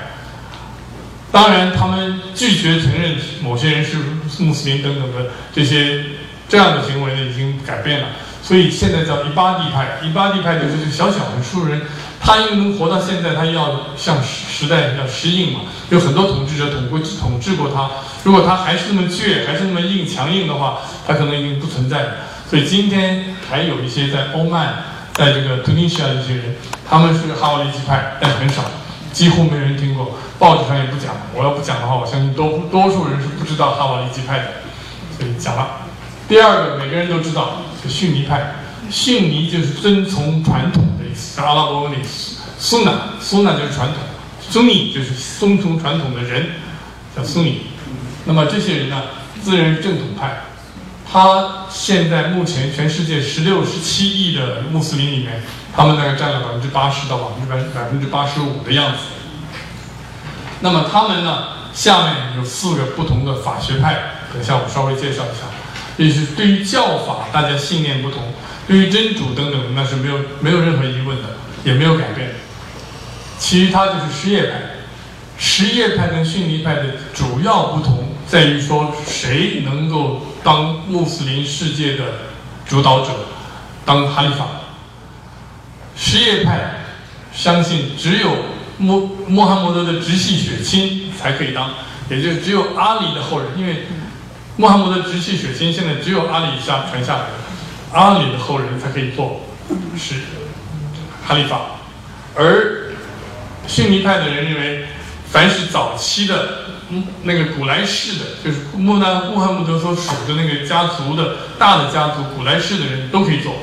[1.30, 3.96] 当然，他们拒绝承认某些人是
[4.40, 6.04] 穆斯林等等的这些
[6.48, 8.08] 这样的行为呢，已经改变了。
[8.42, 11.82] 所以现在叫伊巴蒂派，伊巴蒂派就是小小的数人，
[12.20, 15.60] 他因为能活到现在，他要向时代要适应嘛。
[15.90, 17.88] 有很多统治者统过统治过他，
[18.24, 22.14] 如果他还是那么倔，还是那么硬强硬的话，他可能已经不存在了。
[22.50, 24.74] 所以今天还有一些在欧曼，
[25.14, 26.56] 在这个突尼西亚这些人，
[26.88, 28.62] 他们是哈瓦利基派，但很少，
[29.12, 31.14] 几乎没人听过，报纸上也不讲。
[31.34, 34.44] 我要不讲的话，我相信多多数人是不知道哈瓦利基派的，
[35.16, 35.82] 所以讲了。
[36.26, 37.58] 第二个，每个人都知道。
[37.86, 38.54] 逊尼派，
[38.90, 41.98] 逊尼就是遵从传统的意思，阿拉伯文里
[42.58, 43.98] 苏纳，苏纳就是传统，
[44.40, 46.46] 苏尼就是遵从传统的人，
[47.14, 47.66] 叫苏尼。
[48.24, 49.02] 那么这些人呢，
[49.42, 50.44] 自认正统派。
[51.14, 55.40] 他现在目前全世界十六、十七亿的穆斯林里面，
[55.72, 58.98] 他们大概占了百分之八十到百分之百百分之八十五的样子。
[60.58, 63.96] 那么他们呢，下面有四个不同的法学派，
[64.32, 65.46] 等下我稍微介绍一下。
[65.98, 68.20] 也是对于教法，大家信念不同；
[68.66, 72.32] 对于真主等等，那是没有没有任何疑问的，也没有改变。
[73.38, 74.60] 其余他就是什叶派，
[75.38, 82.04] 什叶派跟逊尼派的主要不同在于说，谁能够当穆斯林世界的
[82.64, 83.10] 主导者，
[83.84, 84.46] 当哈里法。
[85.96, 86.84] 什叶派
[87.32, 88.30] 相信只有
[88.78, 91.70] 穆穆罕默德的直系血亲才可以当，
[92.08, 93.86] 也就只有阿里的后人，因为。
[94.56, 99.40] 穆罕默德直系血亲，现在只有阿里下传下来的，阿里的后人才可以做
[99.98, 100.14] 是
[101.26, 101.60] 哈里法，
[102.36, 102.92] 而
[103.66, 104.86] 逊尼派的人认为，
[105.28, 106.73] 凡是早期的
[107.22, 113.54] 那个古莱氏的，就是穆罕穆罕默德所属的那个家族的大的家族古莱氏的人都可以做，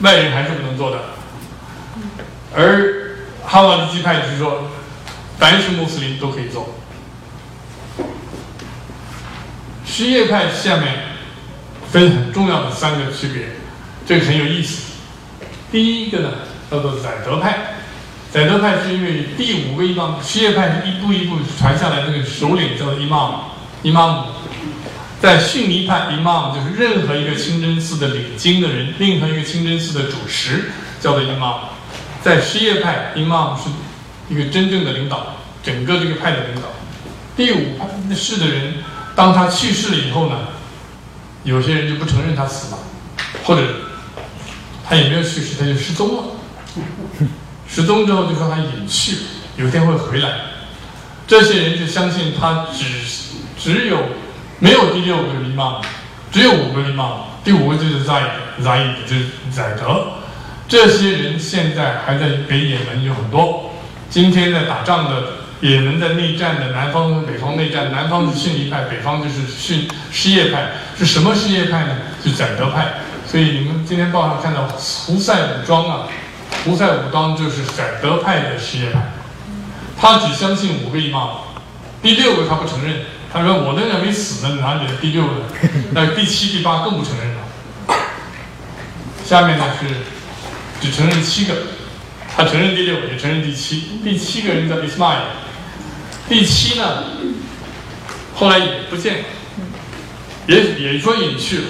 [0.00, 0.98] 外人还是不能做的。
[2.54, 4.70] 而哈瓦利基派就是说，
[5.38, 6.74] 凡是穆斯林都可以做。
[9.84, 10.94] 什叶派下面
[11.90, 13.48] 分很重要的三个区别，
[14.06, 14.92] 这个很有意思。
[15.70, 16.30] 第一个呢
[16.70, 17.71] 叫做宰德派，
[18.32, 23.34] 宰德派是因为第五个伊玛，什叶派是一步一步传下来，那个首领叫做伊玛目，
[23.82, 24.24] 伊玛姆。
[25.20, 31.58] 在逊尼派，伊玛姆就是任何一个清真寺的领经的人，任何一个清真寺的主持叫做伊玛姆。
[32.22, 36.68] 在什叶派，伊玛姆是一个真正的领导，整个这个派的领导。
[37.36, 38.76] 第五派是的人。
[39.14, 40.38] 当他去世了以后呢，
[41.44, 42.78] 有些人就不承认他死了，
[43.44, 43.62] 或者
[44.88, 46.22] 他也没有去世，他就失踪了。
[47.74, 49.16] 失踪之后就说他隐去，
[49.56, 50.28] 有一天会回来。
[51.26, 52.84] 这些人就相信他只
[53.58, 53.96] 只有
[54.58, 55.80] 没有第六个伊玛
[56.30, 58.28] 只有五个伊玛第五个就是 Zaid
[58.62, 60.08] Zaid 就是宰德。
[60.68, 63.70] 这些人现在还在北也门有很多，
[64.10, 65.22] 今天在打仗的。
[65.62, 70.72] 也门在内战的南方和北方内战，南方是逊尼派，北方就是逊什叶派。
[70.98, 71.98] 是什么什叶派呢？
[72.20, 72.94] 是宰德派。
[73.28, 76.08] 所以你们今天报上看到胡塞武装啊，
[76.64, 79.12] 胡塞武装就是宰德派的实验派。
[79.98, 81.38] 他只相信五个伊玛
[82.02, 83.02] 第六个他不承认。
[83.32, 85.30] 他说我那人没死呢，哪里的第六个？
[85.92, 87.96] 那第七、第八更不承认了。
[89.24, 89.86] 下面呢是
[90.80, 91.54] 只承认七个，
[92.36, 94.00] 他承认第六，也承认第七。
[94.04, 95.22] 第七个人叫伊斯玛 l
[96.28, 97.04] 第七呢，
[98.34, 99.24] 后来也不见了，
[100.46, 101.64] 也也说隐去了，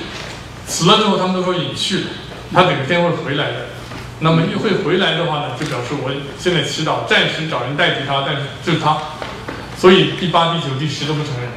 [0.66, 2.06] 死了之后他们都说隐去了，
[2.52, 3.66] 他哪个天会回来的？
[4.22, 8.96] 那么一会回来的话呢，就表示我现在祈祷暂时找人代替他，但是就是他，
[9.76, 11.50] 所以第八、第九、第十都不承认。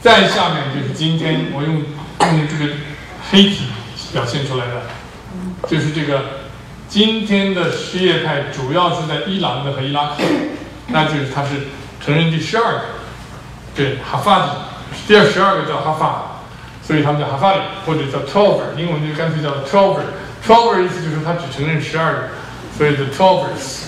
[0.00, 2.72] 再下面就是今天我用用这个
[3.30, 3.64] 黑体
[4.12, 4.82] 表现出来的，
[5.68, 6.22] 就是这个
[6.88, 10.24] 今天的什叶派主要是在伊朗的和伊拉克。
[10.90, 11.68] 那就是他是
[12.02, 12.80] 承认第十二个，
[13.76, 14.50] 对哈法里，
[15.06, 16.40] 第二十二个叫哈法，
[16.82, 20.06] 所以他们叫哈法里或者叫 twelver，英文就干脆叫 t w e l v e
[20.48, 22.28] Twelver 意思就是他只承认十二个，
[22.74, 23.82] 所以 the twelvers。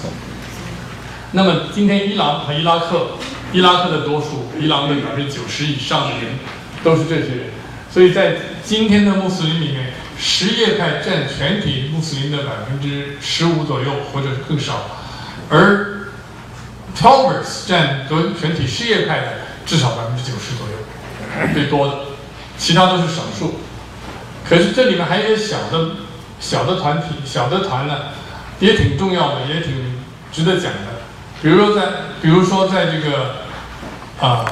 [1.33, 3.13] 那么今天伊朗和伊拉克，
[3.51, 6.39] 伊拉克的多数，伊朗的百分之九十以上的人
[6.85, 7.47] 都是这些人，
[7.91, 14.85] 所以在今天的穆斯林里面，什叶派占全体穆斯林的百分之十五左右，或者更少，
[15.49, 16.11] 而
[16.95, 19.33] Tolbers 占全全体什叶派的
[19.65, 21.95] 至少百分之九十左右，最多的，
[22.59, 23.61] 其他都是少数。
[24.47, 25.91] 可是这里面还有小的、
[26.41, 27.95] 小的团体、小的团呢，
[28.59, 29.73] 也挺重要的，也挺
[30.33, 31.01] 值得讲的。
[31.43, 31.87] 比如说在，
[32.21, 33.37] 比如说在这个
[34.21, 34.45] 啊、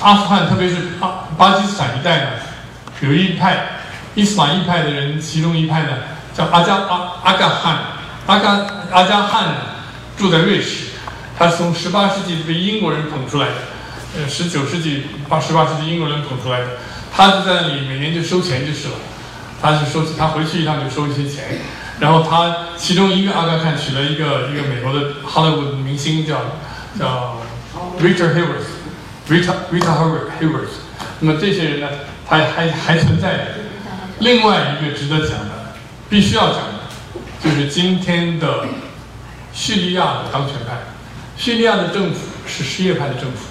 [0.00, 2.30] 阿富汗，特别是巴巴基斯坦一带呢，
[3.00, 3.66] 有一派
[4.14, 5.90] 伊斯兰一派的人，其中一派呢
[6.34, 7.78] 叫阿加阿阿嘎汗，
[8.26, 9.54] 阿嘎阿加汗呢
[10.16, 10.86] 住在瑞士，
[11.38, 13.54] 他是从十八世纪被英国人捧出来的，
[14.16, 16.66] 呃，十九世纪八十八世纪英国人捧出来的，
[17.14, 18.94] 他就在那里每年就收钱就是了，
[19.62, 21.60] 他是收他回去一趟就收一些钱，
[22.00, 26.58] 然后他其中一个阿嘎汗娶了一个一个美国的好莱坞的明星叫
[26.98, 27.40] 叫
[28.00, 28.82] Richard Havers。
[29.28, 30.74] Rita Rita Hayworth Hayworth，
[31.20, 31.88] 那么这些人呢，
[32.28, 33.44] 他还还存在的。
[34.18, 35.74] 另外一个值得讲的，
[36.10, 36.80] 必须要讲的，
[37.40, 38.66] 就是今天的
[39.52, 40.76] 叙利亚的当权派。
[41.36, 43.46] 叙利亚的政府是什叶派的政府，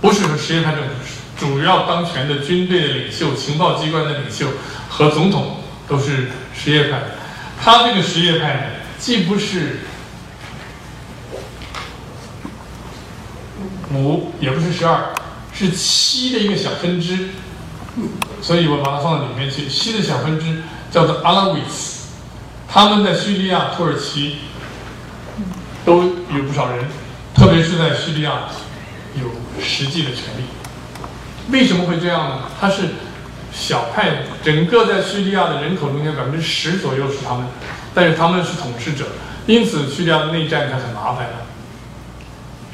[0.00, 4.46] 不是说什叶派政府是，主要当权的军队的领袖、情报机关的领袖
[4.96, 5.56] 和总统
[5.88, 7.00] 都是什叶派。
[7.60, 8.62] 他这个什叶派呢，
[8.96, 9.80] 既不是
[13.92, 15.12] 五也不是十二，
[15.52, 17.30] 是七的一个小分支，
[18.40, 19.68] 所以我把它放到里面去。
[19.68, 22.10] 七的小分支叫做阿拉维斯，
[22.68, 24.36] 他们在叙利亚、土耳其
[25.84, 26.84] 都有不少人，
[27.34, 28.44] 特别是在叙利亚
[29.20, 29.30] 有
[29.60, 30.44] 实际的权利。
[31.50, 32.42] 为什么会这样呢？
[32.60, 32.90] 他是
[33.54, 37.46] 小派，整个在叙利亚的人口中间百分之十左右是他们，
[37.94, 39.04] 但是他们是统治者，
[39.46, 41.46] 因此叙利亚的内战它很麻烦了。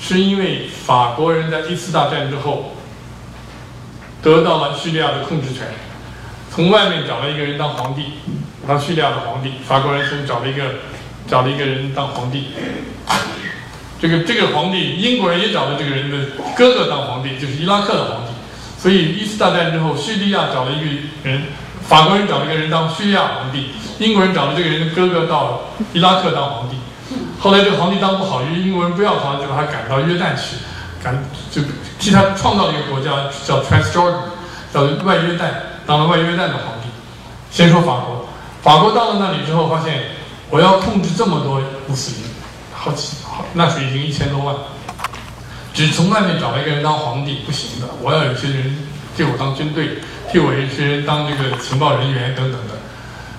[0.01, 2.75] 是因为法国人在一次大战之后
[4.23, 5.67] 得到了叙利亚的控制权，
[6.51, 8.15] 从外面找了一个人当皇帝，
[8.67, 9.53] 当叙利亚的皇帝。
[9.69, 10.77] 法国人从找了一个
[11.29, 12.47] 找了一个人当皇帝，
[14.01, 16.17] 这个这个皇帝，英国人也找了这个人的
[16.57, 18.33] 哥哥当皇帝，就是伊拉克的皇帝。
[18.81, 20.87] 所以一次大战之后，叙利亚找了一个
[21.23, 21.43] 人，
[21.87, 26.77] 法国人找了一个人当叙利亚皇帝，英国人找了这个人的哥哥到伊拉克当皇帝。
[27.39, 30.57] 后来这个皇帝当不好，因为英国人不要他，就把他赶到约旦去，
[31.03, 31.61] 赶就
[31.99, 34.15] 替他创造了一个国家叫 Transjordan，
[34.73, 35.51] 叫外约旦，
[35.87, 36.89] 当了外约旦的皇帝。
[37.51, 38.29] 先说法国，
[38.63, 40.05] 法国到了那里之后，发现
[40.49, 42.25] 我要控制这么多穆斯林，
[42.73, 44.55] 好几好那时已经一千多万，
[45.73, 48.77] 只从外面找了一个人当皇帝不行的，我要有些人
[49.17, 49.99] 替我当军队，
[50.31, 52.75] 替我一些人当这个情报人员等等的。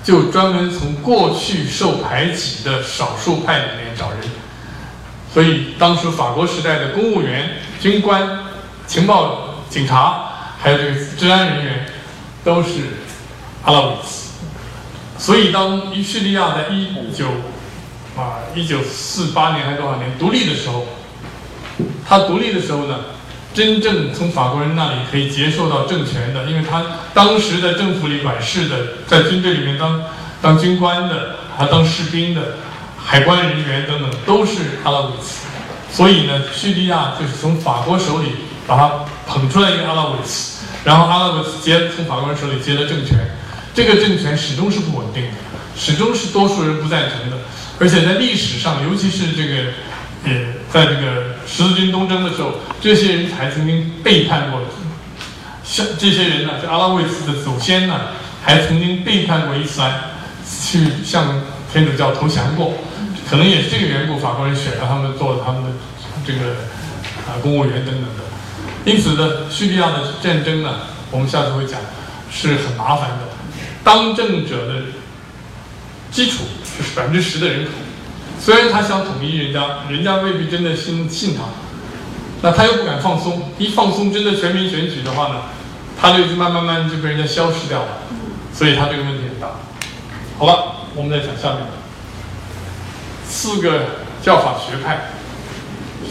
[0.04, 4.20] 就专门从过去受排挤的少数派里面找人，
[5.32, 8.46] 所以当时法国时代的公务员、军官、
[8.88, 11.86] 情报、警察，还有这个治安人员，
[12.44, 12.70] 都是
[13.63, 14.32] 阿拉维斯。
[15.20, 17.28] 所以当叙利亚在一九
[18.17, 20.88] 啊一九四八年还多少年独立的时候，
[22.12, 23.00] 他独立的时候呢？
[23.54, 28.76] 真正从法国人那里可以接受到政权的，因为他当时的政府里管事的，
[29.08, 30.04] 在军队里面当
[30.41, 32.58] 当军官的，还当士兵的，
[32.97, 35.47] 海关人员等等，都是阿拉维斯。
[35.89, 38.34] 所以呢，叙利亚就是从法国手里
[38.67, 43.19] 把他捧出来一个阿拉维斯，然后阿拉维斯接从法国人手里接了政权，
[43.74, 45.38] 这个政权始终是不稳定的，
[45.78, 47.38] 始终是多数人不赞成的，
[47.80, 49.71] 而且在历史上，尤其是这个。
[50.24, 54.62] 也在这个十字军东征的时候，这些人才曾经背叛过，
[55.66, 58.00] 像这些人呢，这阿拉维斯的祖先呢，
[58.42, 59.94] 还曾经背叛过伊斯兰，
[60.46, 61.42] 去向
[61.74, 62.76] 天主教投降过，
[63.30, 65.70] 可能也是这个缘故，法国人选了他们做他们的
[66.26, 66.52] 这个
[67.28, 68.24] 啊公务员等等的。
[68.86, 70.80] 因此呢，叙利亚的战争呢，
[71.12, 71.78] 我们下次会讲，
[72.32, 73.28] 是很麻烦的。
[73.84, 74.84] 当政者的
[76.12, 76.44] 基础
[76.78, 77.72] 就是百分之十的人口。
[78.43, 81.43] 虽然他想统一人家，人家未必真的信信他，
[82.41, 85.41] 那他又不敢放松，一放松真的全民选举的话呢，
[85.95, 87.99] 他就慢慢慢就被人家消失掉了，
[88.51, 89.51] 所以他这个问题很大。
[90.39, 91.67] 好了，我们再讲下面的
[93.30, 95.11] 四个教法学派。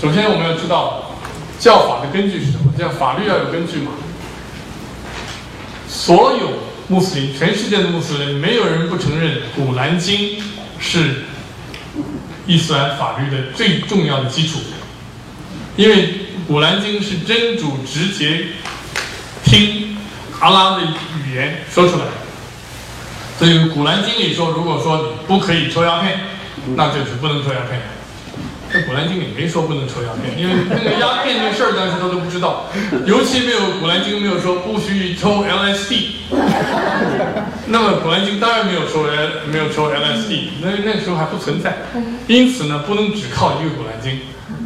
[0.00, 1.16] 首先我们要知道
[1.58, 2.72] 教法的根据是什么？
[2.78, 3.90] 叫法律要有根据嘛。
[5.88, 6.50] 所有
[6.86, 10.16] 穆斯林，全世界的穆斯林，没有人不承认《古兰经》
[10.78, 11.24] 是。
[12.50, 14.58] 伊斯兰法律的最重要的基础，
[15.76, 16.08] 因为
[16.48, 18.48] 《古兰经》是真主直接
[19.44, 19.96] 听
[20.40, 22.06] 阿拉的语言说出来，
[23.38, 26.18] 所以《古兰经》里说，如果说你不可以抽鸦片，
[26.74, 27.80] 那就是不能抽鸦片。
[28.72, 32.66] 这《古兰经》里没说不能抽鸦片，因为那个鸦片这事儿当时他都不知道，
[33.04, 36.06] 尤其没有《古兰经》没有说不许抽 LSD。
[37.66, 41.78] 那么《古兰经》当然没有说 L 没有抽 LSD，那那个时候还不存在，
[42.28, 44.12] 因此呢，不能只靠一个《古兰经》，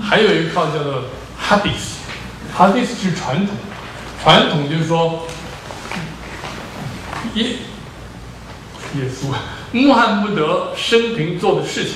[0.03, 1.05] 还有一个靠叫做
[1.43, 3.57] Hadith，Hadith 是传统，
[4.23, 5.27] 传统就是说
[7.35, 7.45] 耶
[8.97, 9.33] 耶稣
[9.73, 11.95] 穆罕默德生平做的事情。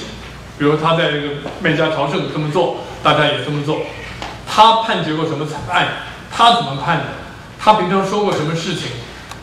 [0.59, 1.29] 比如他在这个
[1.61, 3.83] 麦加朝圣这么做，大家也这么做。
[4.47, 5.89] 他判决过什么惨案？
[6.31, 7.05] 他怎么判的？
[7.59, 8.89] 他平常说过什么事情？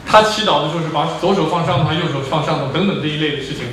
[0.05, 3.65] 他祈祷的时候是把左手放上头，右手放上头等等这一类的事情。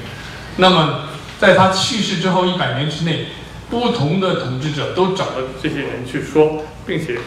[0.56, 1.00] 那么
[1.40, 3.26] 在他去世之后一百年之内，
[3.68, 7.18] 不同的统治者都找了这些人去说，并且，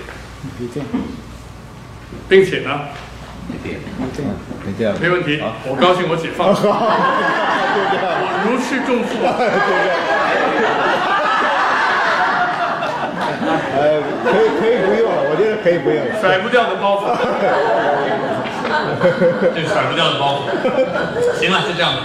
[2.30, 2.82] 并且呢，
[3.48, 3.54] 没
[4.78, 6.54] 这样，没问题，我高兴，我解放， 我
[8.50, 9.18] 如释重负。
[13.78, 15.98] 呃， 可以可以不用了，我觉得可以不用。
[16.20, 17.02] 甩不掉的包袱，
[19.54, 20.44] 这甩不掉的包袱。
[21.40, 21.98] 行了，就这样吧，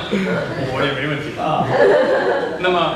[0.72, 1.64] 我也没问题啊。
[2.58, 2.92] 那么，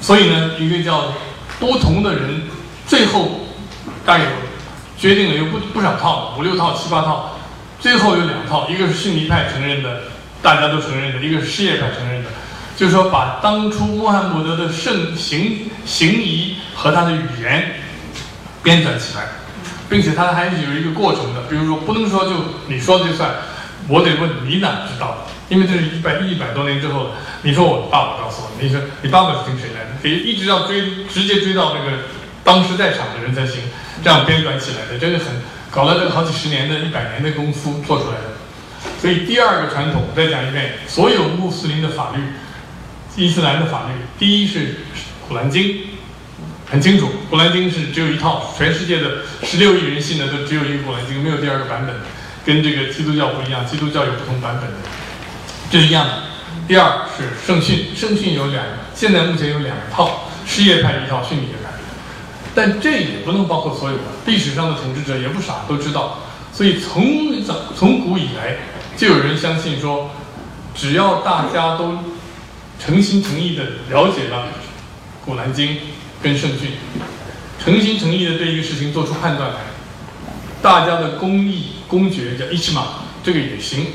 [0.00, 1.12] 所以呢，一个叫
[1.60, 2.42] 不同的人，
[2.86, 3.28] 最后
[4.04, 4.30] 大概有
[5.02, 7.36] 决定了有不不少套，五六套、七八套，
[7.80, 10.02] 最后有两套，一个是逊尼派承认的，
[10.40, 12.30] 大家都承认的；一个是什叶派承认的。
[12.76, 17.80] 就是说，把当初穆罕默德的圣行行仪和他的语言
[18.62, 19.24] 编纂起来，
[19.90, 21.42] 并且他还是有一个过程的。
[21.50, 22.30] 比如说，不能说就
[22.68, 23.28] 你说就算，
[23.88, 25.26] 我得问你哪知道？
[25.48, 27.10] 因为这是一百一百多年之后。
[27.44, 30.00] 你说我爸爸告诉我，你说你爸爸是听谁来的？
[30.00, 31.98] 得一直要追，直接追到那个
[32.44, 33.62] 当时在场的人才行。
[34.02, 35.26] 这样编纂起来的，真的很
[35.70, 38.32] 搞了这个好几十年的一百年的功夫做出来的。
[39.00, 42.20] 所以第二个传统，再讲一遍，所有穆斯林的法律。
[43.14, 44.58] 伊斯兰的法律，第一是
[45.28, 45.62] 《古兰经》，
[46.70, 51.94] 很清楚，《古兰经》是只有一套，全世界的十六亿人信的都只有一个《古兰经》，没有第二个版本，
[52.46, 54.76] 跟这个基督教不一样，基督教有不同版本的，
[55.70, 56.22] 这是一样的。
[56.66, 61.61] 第二是圣训，圣训有两，现在目前有两套，什叶派一套，逊尼派，
[62.54, 64.02] 但这也不能包括所有的。
[64.26, 66.18] 历史上的统治者也不傻，都知道，
[66.52, 68.58] 所以从早从古以来
[68.96, 70.10] 就有人相信说，
[70.74, 71.98] 只要大家都。
[72.84, 74.38] 诚心诚意的了解了
[75.24, 75.68] 《古兰经》
[76.20, 76.72] 跟圣训，
[77.62, 79.58] 诚心诚意的对一个事情做出判断来，
[80.60, 83.86] 大家的公义公决叫一致嘛，这个也行。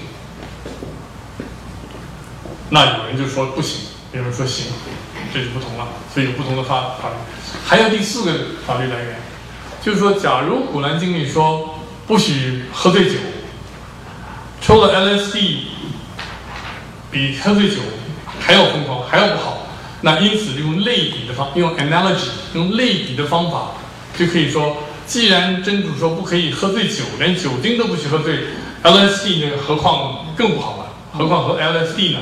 [2.70, 3.82] 那有人就说不行，
[4.14, 4.68] 有人说行，
[5.34, 5.90] 这就不同了。
[6.14, 7.16] 所以有不同的法法律。
[7.68, 8.32] 还有第四个
[8.66, 9.20] 法律来源，
[9.84, 13.16] 就是说，假如《古兰经》里说不许喝醉酒，
[14.62, 15.58] 抽了 LSD
[17.12, 17.76] 比喝醉酒。
[18.40, 19.68] 还要疯狂，还要不好，
[20.02, 23.72] 那因此用类比的方，用 analogy，用类比的方法，
[24.18, 28.46] 就可以说，既然真主说不可以喝醉酒，连酒精都不许喝醉
[28.84, 32.20] ，LSD 呢，何况更不好了，何况和 LSD 呢？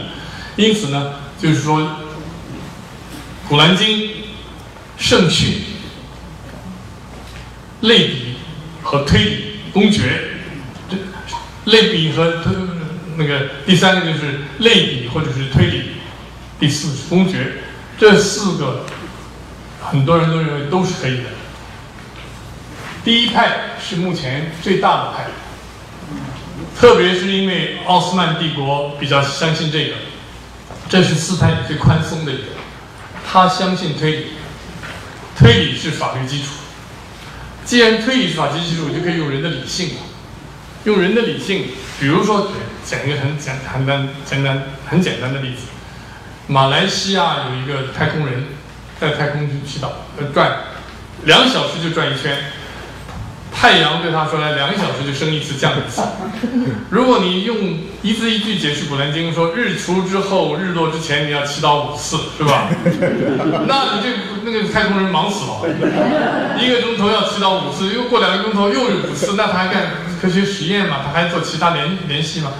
[0.55, 1.81] 因此呢，就是说，
[3.47, 3.87] 《古兰经》
[4.97, 5.61] 圣训、
[7.81, 8.35] 类比
[8.81, 10.19] 和推理公决，
[10.89, 10.97] 这
[11.71, 12.53] 类比和推
[13.17, 15.81] 那个第三个就是类比或者是推理。
[16.57, 17.53] 第四是公爵，
[17.97, 18.85] 这四个
[19.81, 21.23] 很多人都认为都是可以的。
[23.03, 25.27] 第一派是目前最大的派，
[26.79, 29.95] 特别是因为奥斯曼帝国比较相信这个，
[30.87, 32.43] 这是四派里最宽松的一个。
[33.29, 34.25] 他相信推理，
[35.37, 36.49] 推理是法律基础。
[37.63, 40.01] 既然推理是法律基础，就可以用人的理性了。
[40.85, 41.65] 用人的理性，
[41.99, 42.51] 比如说
[42.85, 45.63] 讲一个很简很单简单很简单的例子。
[46.47, 48.45] 马来西亚有一个太空人，
[48.99, 50.59] 在太空去祈祷，呃，转
[51.23, 52.37] 两小时就转一圈。
[53.57, 56.01] 太阳对他说来，两个小时就升一次降一次。
[56.91, 62.67] 如果你用一字一句解释《古兰经》，说日出之后、日落之前你要祈祷五次，是吧？
[63.65, 64.09] 那你这
[64.43, 65.63] 那个太空人忙死了，
[66.61, 69.91] 一个钟头要祈祷五次，又过两个钟头又是五次，那他还干
[70.21, 70.97] 科学实验嘛？
[71.05, 72.51] 他还做其他联联系吗？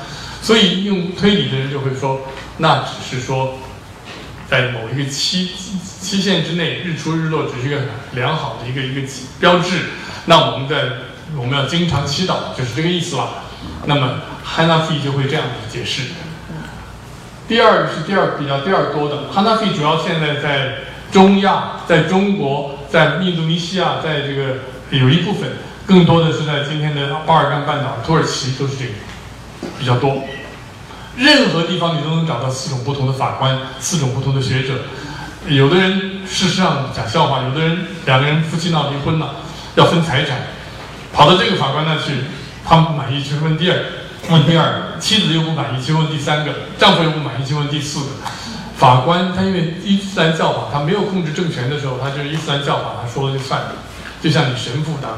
[0.42, 2.22] 所以用推理的人就会说，
[2.58, 3.58] 那只是说。
[4.48, 5.50] 在某一个期
[6.06, 7.82] 期限之内，日出日落只是一个
[8.14, 9.02] 良好的一个一个
[9.40, 9.80] 标志。
[10.26, 10.84] 那我们在
[11.36, 13.44] 我们要经常祈祷，就是这个意思了。
[13.86, 16.04] 那么汉纳菲就会这样子解释。
[17.48, 20.76] 第二个是第二比较第二多的，汉纳菲主要现在在
[21.12, 24.58] 中亚，在中国，在印度尼西亚，在这个
[24.92, 25.50] 有一部分，
[25.88, 28.92] 更多的是在今天的巴尔干半岛、土耳其都是这个
[29.80, 30.24] 比较多。
[31.18, 34.74] 任何地方你都能找到四种不同的法官，四种不同的学者。
[35.48, 39.36] 有的人事实上讲笑话，有的人两个人夫妻闹离婚了，
[39.76, 40.40] 要分财产，
[41.14, 42.14] 跑到这个法官那去，
[42.66, 43.78] 他们不满意去问第二，
[44.30, 48.06] 问第二，妻子又不满意去问第三个，丈夫又不满意去问第四个。
[48.76, 53.74] 法官他因为伊斯兰教法，他没有控制政权的时候，他就是伊斯兰教法，他说了就算了。
[54.24, 55.10] 就像你神父打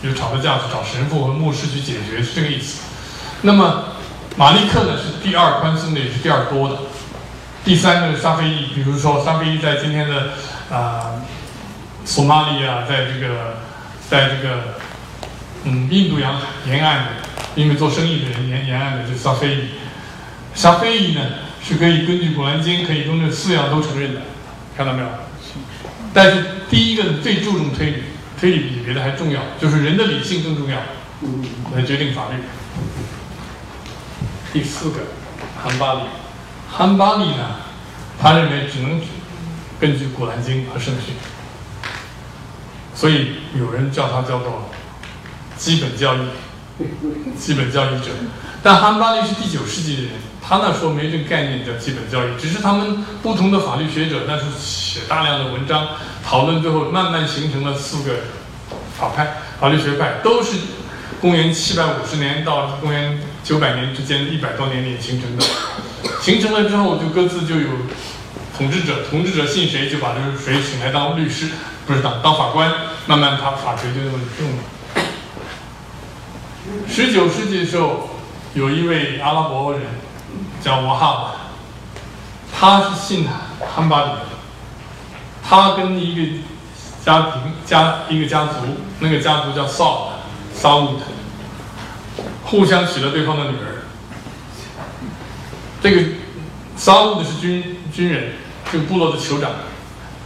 [0.00, 2.80] 有吵个架去找神父和牧师去解决，是这个意思。
[3.42, 3.84] 那么
[4.36, 6.76] 马利克呢是第二宽松的，也是第二多的。
[7.64, 10.32] 第三个沙菲伊，比如说沙菲伊在今天的
[10.70, 11.22] 啊
[12.04, 13.58] 索马里啊，在这个
[14.08, 14.78] 在这个
[15.64, 17.10] 嗯印度洋沿岸的，
[17.54, 19.68] 因为做生意的人沿沿岸的，就沙菲伊。
[20.54, 21.20] 沙菲伊呢
[21.62, 24.22] 是可以根据古兰经，可以跟这四样都承认的，
[24.76, 25.08] 看到没有？
[26.14, 28.02] 但是第一个最注重推理，
[28.40, 30.78] 推理比别的还重要，就是人的理性更重要，
[31.76, 32.36] 来决定法律。
[34.52, 35.00] 第四个，
[35.62, 36.00] 汉巴里，
[36.70, 37.56] 汉巴利呢，
[38.20, 39.00] 他认为只能
[39.80, 41.14] 根据古兰经和圣训，
[42.94, 44.70] 所以有人叫他叫做
[45.56, 46.20] 基本教义，
[47.38, 48.10] 基本教义者。
[48.62, 50.12] 但汉巴利是第九世纪的人，
[50.42, 55.88] 他那时候没这个概念叫基本教义，只是他们不同的法律学者那时候写大量的文章
[56.24, 58.16] 讨论，最后慢慢形成了四个
[58.98, 60.56] 法派法律学派，都是
[61.20, 65.44] 公元七百五十年到公元九百年之间一百多年里形成的。
[66.20, 67.68] 形成了之后，就各自就有
[68.56, 71.48] 统治者，统治者信谁就把这个谁请来当律师，
[71.86, 72.72] 不是当当法官，
[73.06, 74.62] 慢慢他法学就这么用了。
[76.88, 78.10] 十九世纪的时候。
[78.54, 79.82] 有一位阿拉伯人
[80.60, 81.34] 叫瓦哈巴，
[82.58, 83.28] 他是信
[83.74, 84.20] 汉巴里的，
[85.46, 86.22] 他跟一个
[87.04, 88.54] 家庭家一个家族，
[89.00, 89.84] 那个家族叫萨
[90.54, 93.77] 萨乌特，互相娶了对方的女儿。
[95.80, 96.02] 这个
[96.76, 98.32] 萨乌的是军军人，
[98.70, 99.50] 是部落的酋长。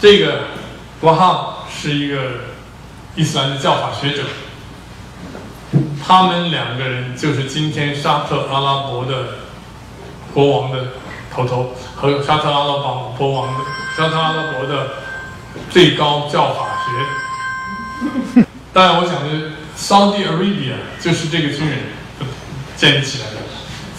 [0.00, 0.44] 这个
[1.02, 2.16] 瓦哈是一个
[3.14, 4.22] 伊斯兰的教法学者。
[6.04, 9.38] 他们两个人就是今天沙特阿拉伯的
[10.34, 10.88] 国王的
[11.32, 13.60] 头头和沙特阿拉伯国王的
[13.96, 14.88] 沙特阿拉伯的
[15.70, 18.44] 最高教法学。
[18.72, 21.78] 当然，我想的 Saudi Arabia 就是这个军人
[22.76, 23.41] 建立起来的。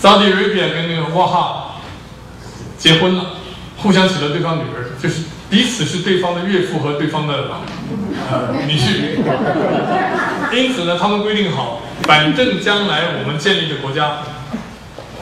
[0.04, 1.76] Saudi Arabia 跟那个瓦哈
[2.78, 3.38] 结婚了，
[3.78, 7.51] 互相娶了对方女儿，就是彼此是对方的岳父和对方的
[8.30, 9.16] 呃女婿。
[10.51, 11.84] 因此呢，他们规定好。
[12.01, 14.24] 反正将来我们建立的国家，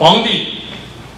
[0.00, 0.46] 皇帝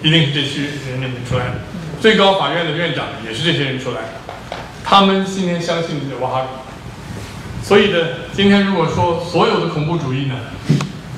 [0.02, 1.54] 一定是这些人里面出来的，
[2.02, 4.58] 最高法院的院长也是这些人出来的。
[4.84, 6.46] 他们今天相信瓦哈，
[7.62, 7.96] 所以呢，
[8.34, 10.34] 今天如果说所有的恐怖主义呢，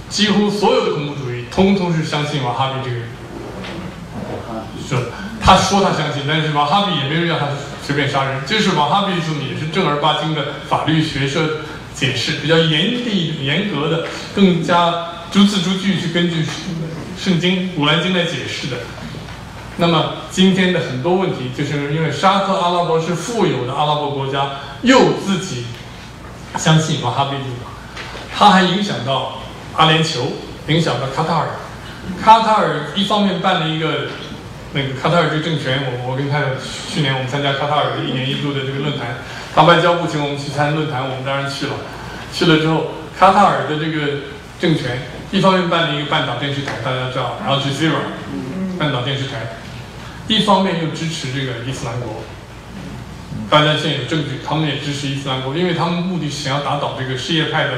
[0.09, 1.26] 几乎所有的恐怖主
[1.57, 3.09] 通通是相信瓦哈比这个人。
[4.88, 5.11] 是，
[5.42, 7.48] 他说他相信，但是瓦哈比也没有让他
[7.82, 11.62] 随便杀人，就是瓦哈比么也是正儿八经的法律学社。
[11.96, 16.44] 解释比较严厉、严格的，更加逐字逐句去根据
[17.18, 18.76] 圣经《古兰经》来解释的。
[19.78, 25.64] 那么今天的很多问题，就是因为沙特阿拉伯是富有的阿拉伯国家，又自己
[26.59, 27.57] 相信瓦哈比主义，
[28.36, 29.38] 它还影响到
[29.74, 30.18] 阿联酋，
[30.69, 31.49] 影响到卡塔尔。
[32.23, 34.09] 卡塔尔一方面办了一个
[34.73, 36.41] 那个卡塔尔这个政权，我我跟他
[36.89, 39.19] 去年我们参加卡塔尔的一年一度的这个论坛。
[39.55, 41.73] 他外交部请我们去参论坛，我们当然去了。
[42.33, 44.29] 去了之后，卡塔尔的这个
[44.61, 45.01] 政权
[45.31, 49.57] 一方面办了一个半岛电视台，大家知道，Al Jazeera，半岛电视台；
[50.29, 52.23] 一方面又支持这个伊斯兰国。
[53.49, 57.73] 大家现在有证据，他们也支持伊斯兰国，因为他们目的是想要打倒这个什叶派的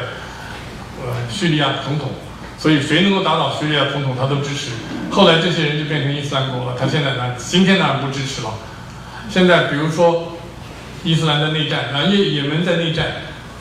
[1.05, 2.11] 呃叙利亚总统，
[2.59, 4.73] 所以谁能够打倒叙利亚总统，他都支持。
[5.11, 8.51] 后来这些人就变成伊斯兰国了，他现在呢，今天当然不支持了。
[9.31, 10.35] 现在比如说。
[11.05, 13.07] 伊斯兰在内战，啊，也也门在内战，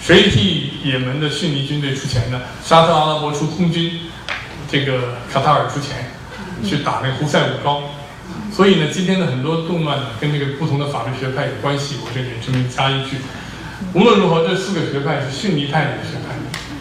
[0.01, 2.41] 谁替也门的逊尼军队出钱呢？
[2.65, 4.09] 沙特阿拉伯出空军，
[4.67, 6.09] 这个卡塔尔出钱
[6.65, 7.83] 去打那胡塞武装。
[8.51, 11.97] 所以呢，今天的很多动乱呢，跟这个不同的法律学派有关系。
[12.03, 13.17] 我这里这么加一句：
[13.93, 16.33] 无论如何，这四个学派是逊尼派的学派，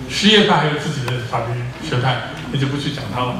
[0.09, 1.53] 什叶派还有自己的法律
[1.89, 2.17] 学派，
[2.51, 3.37] 那就不去讲它了。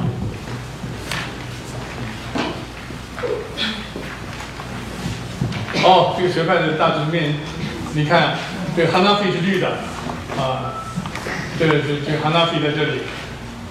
[5.83, 7.35] 哦，这个学派的大致面，
[7.93, 8.35] 你看，
[8.75, 9.69] 这个 Hanafi 是绿的，
[10.37, 10.73] 啊，
[11.59, 13.01] 这个是这个 Hanafi 在这里，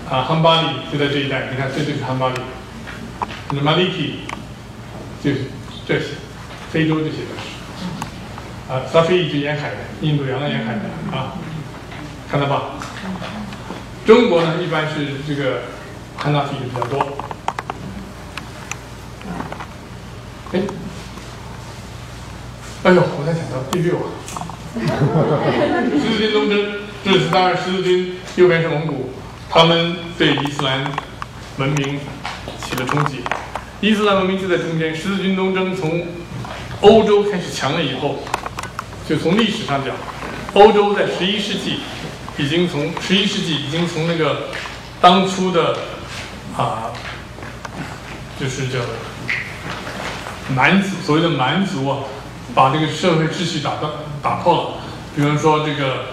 [0.08, 2.40] 啊，Hanbali 就在这一带，你看这就是 Hanbali，
[3.50, 4.26] 那 Maliki
[5.22, 5.50] 就是
[5.86, 6.06] 这些，
[6.70, 11.32] 非洲这些都是，啊，Safi 是沿海的，印度洋的沿海的，啊，
[12.30, 12.62] 看到吧？
[14.06, 15.62] 中国呢，一般是这个
[16.22, 17.18] Hanafi 比较多，
[20.52, 20.60] 哎。
[22.84, 24.06] 哎呦，我在想到第六啊，
[25.90, 26.56] 十字军东征，
[27.04, 29.10] 这是当然十字军右边是蒙古，
[29.50, 30.84] 他们对伊斯兰
[31.56, 31.98] 文明
[32.62, 33.24] 起了冲击。
[33.80, 36.06] 伊斯兰文明就在中间，十字军东征从
[36.80, 38.20] 欧洲开始强了以后，
[39.08, 39.96] 就从历史上讲，
[40.54, 41.80] 欧洲在十一世纪
[42.38, 44.48] 已经从十一世纪已经从那个
[45.00, 45.76] 当初的
[46.56, 46.92] 啊，
[48.38, 48.80] 就是叫
[50.54, 51.98] 蛮族所谓的蛮族啊，
[52.54, 53.90] 把这个社会秩序打断
[54.22, 54.70] 打破了。
[55.14, 56.06] 比如说这个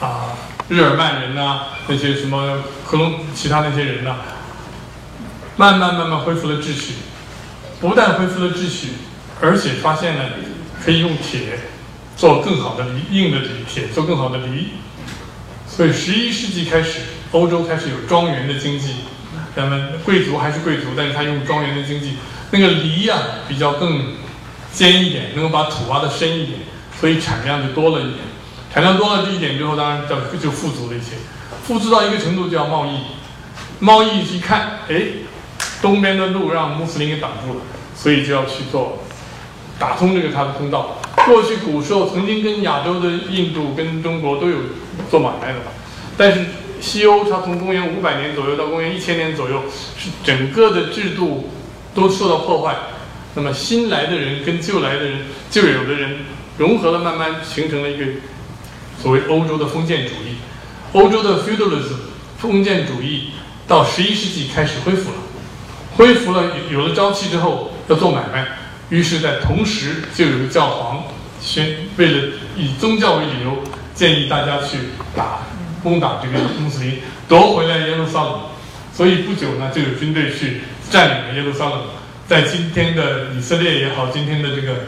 [0.00, 0.32] 啊，
[0.68, 4.16] 日耳曼人呐、那些什么克隆其他那些人呐、
[5.56, 6.94] 慢慢慢慢恢复了秩序。
[7.78, 8.92] 不但恢复了秩序，
[9.42, 10.24] 而且发现呢，
[10.82, 11.58] 可以用铁
[12.16, 14.68] 做更好的犁，硬的铁做更好的犁。
[15.76, 17.00] 所以十一世纪开始，
[17.32, 18.94] 欧洲开始有庄园的经济，
[19.54, 22.14] 咱们贵族还是贵族，但是他用庄园的经济，
[22.50, 24.14] 那个犁呀、比较更
[24.72, 26.60] 尖一点，能够把土挖的深一点，
[26.98, 28.20] 所以产量就多了一点。
[28.72, 31.16] 产量多了这一点之后，当然就就富足了一些，
[31.66, 33.00] 富足到一个程度就要贸易，
[33.78, 35.02] 贸易一看，哎，
[35.82, 37.60] 东边的路让穆斯林给挡住了，
[37.94, 39.04] 所以就要去做
[39.78, 41.02] 打通这个它的通道。
[41.26, 44.56] 过去古时候曾经跟亚洲的印度跟中国都有
[45.10, 45.66] 做买卖的嘛，
[46.16, 46.46] 但是
[46.80, 49.62] 西欧它从公元五百年左右到公元一千年左右，
[49.98, 51.50] 是整个的制度
[51.94, 52.74] 都受到破坏。
[53.34, 56.18] 那么新来的人跟旧来的人、旧有的人
[56.58, 58.04] 融合了，慢慢形成了一个
[59.02, 60.36] 所谓欧洲的封建主义。
[60.92, 61.96] 欧洲的 feudalism
[62.38, 63.30] 封建主义
[63.66, 65.16] 到十一世纪开始恢复了，
[65.96, 68.46] 恢复了有有了朝气之后要做买卖，
[68.88, 71.02] 于是，在同时就有个教皇
[71.46, 73.62] 宣为了以宗教为理由，
[73.94, 74.78] 建议大家去
[75.14, 75.46] 打
[75.80, 78.40] 攻打这个穆斯林，夺回来耶路撒冷。
[78.92, 81.82] 所以不久呢，就有军队去占领了耶路撒冷。
[82.26, 84.86] 在今天的以色列也好，今天的这个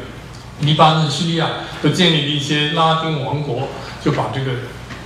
[0.61, 1.48] 黎巴嫩、叙利亚，
[1.80, 3.68] 都建立了一些拉丁王国，
[4.04, 4.50] 就把这个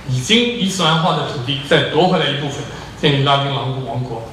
[0.09, 2.63] 已经伊斯兰化的土地再夺回来一部分，
[2.99, 4.27] 建立拉丁王王国。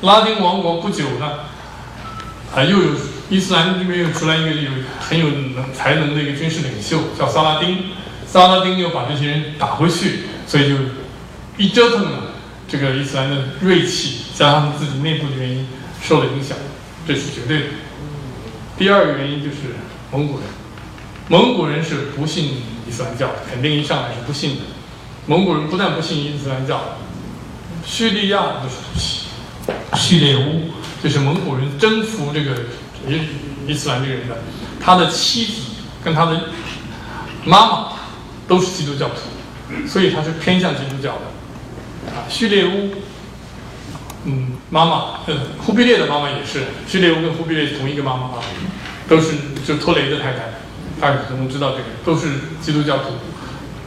[0.00, 1.40] 拉丁王国不久呢，
[2.54, 2.92] 啊，又有
[3.30, 4.70] 伊斯兰这边又出来一个有
[5.00, 7.78] 很有能才能的一个军事领袖，叫萨拉丁。
[8.26, 10.74] 萨拉丁又把这些人打回去，所以就
[11.56, 12.22] 一折腾呢，
[12.68, 15.66] 这个伊斯兰的锐气加上自己内部的原因
[16.02, 16.56] 受了影响，
[17.06, 17.66] 这是绝对的。
[18.76, 19.56] 第二个原因就是
[20.12, 20.46] 蒙古人，
[21.28, 24.62] 蒙古人是不信伊斯兰教的，肯定一上来是不信的。
[25.26, 26.98] 蒙古人不但不信伊斯兰教，
[27.84, 29.26] 叙利亚就是
[29.96, 30.70] 叙列乌，
[31.02, 32.52] 就是蒙古人征服这个
[33.08, 33.20] 伊
[33.66, 34.36] 伊斯兰这个人的，
[34.80, 35.52] 他的妻子
[36.04, 36.40] 跟他的
[37.44, 37.88] 妈妈
[38.46, 42.12] 都是基督教徒，所以他是偏向基督教的。
[42.12, 42.90] 啊，叙列乌，
[44.24, 48.38] 嗯，妈妈，呃，忽必烈的妈妈也是，叙列乌跟忽必烈是同一个妈妈啊，
[49.08, 49.34] 都是
[49.66, 50.38] 就托雷的太太，
[51.00, 52.28] 大家可能知道这个，都是
[52.62, 53.14] 基督教徒。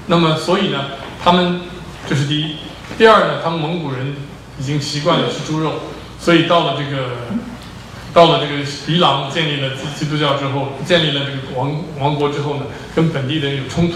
[0.08, 0.86] 那么，所以呢，
[1.24, 1.62] 他们
[2.08, 2.56] 这是第一，
[2.98, 4.16] 第二呢，他们蒙古人
[4.60, 5.74] 已经习惯了吃猪肉，
[6.20, 7.08] 所以到了这个
[8.14, 13.96] 到了这个伊朗建立了基基督教之后，建立了这个王王国之后呢，跟本地的人有冲突，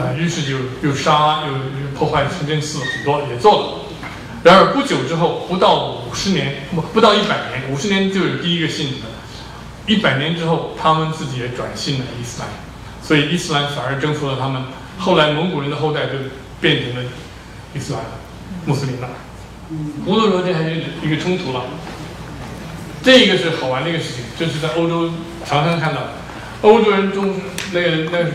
[0.00, 3.66] 啊、于是就又杀又又破坏清真寺很多也做了。
[4.42, 9.06] 然而不久之后，不到五十年，不不到一百年，五十年就有第一个信的，
[9.86, 12.48] 一百年之后，他们自己也转信了伊斯兰，
[13.02, 14.62] 所以伊斯兰反而征服了他们。
[14.98, 16.12] 后来蒙古人的后代就
[16.60, 17.10] 变成了
[17.74, 18.02] 伊斯兰
[18.64, 19.08] 穆斯林了。
[20.06, 21.64] 无论如何，这还是一个冲突了。
[23.08, 25.10] 这个是好玩的一个事情，这是在欧洲
[25.46, 26.08] 常常看到的。
[26.60, 27.40] 欧洲人中
[27.72, 28.26] 那个那个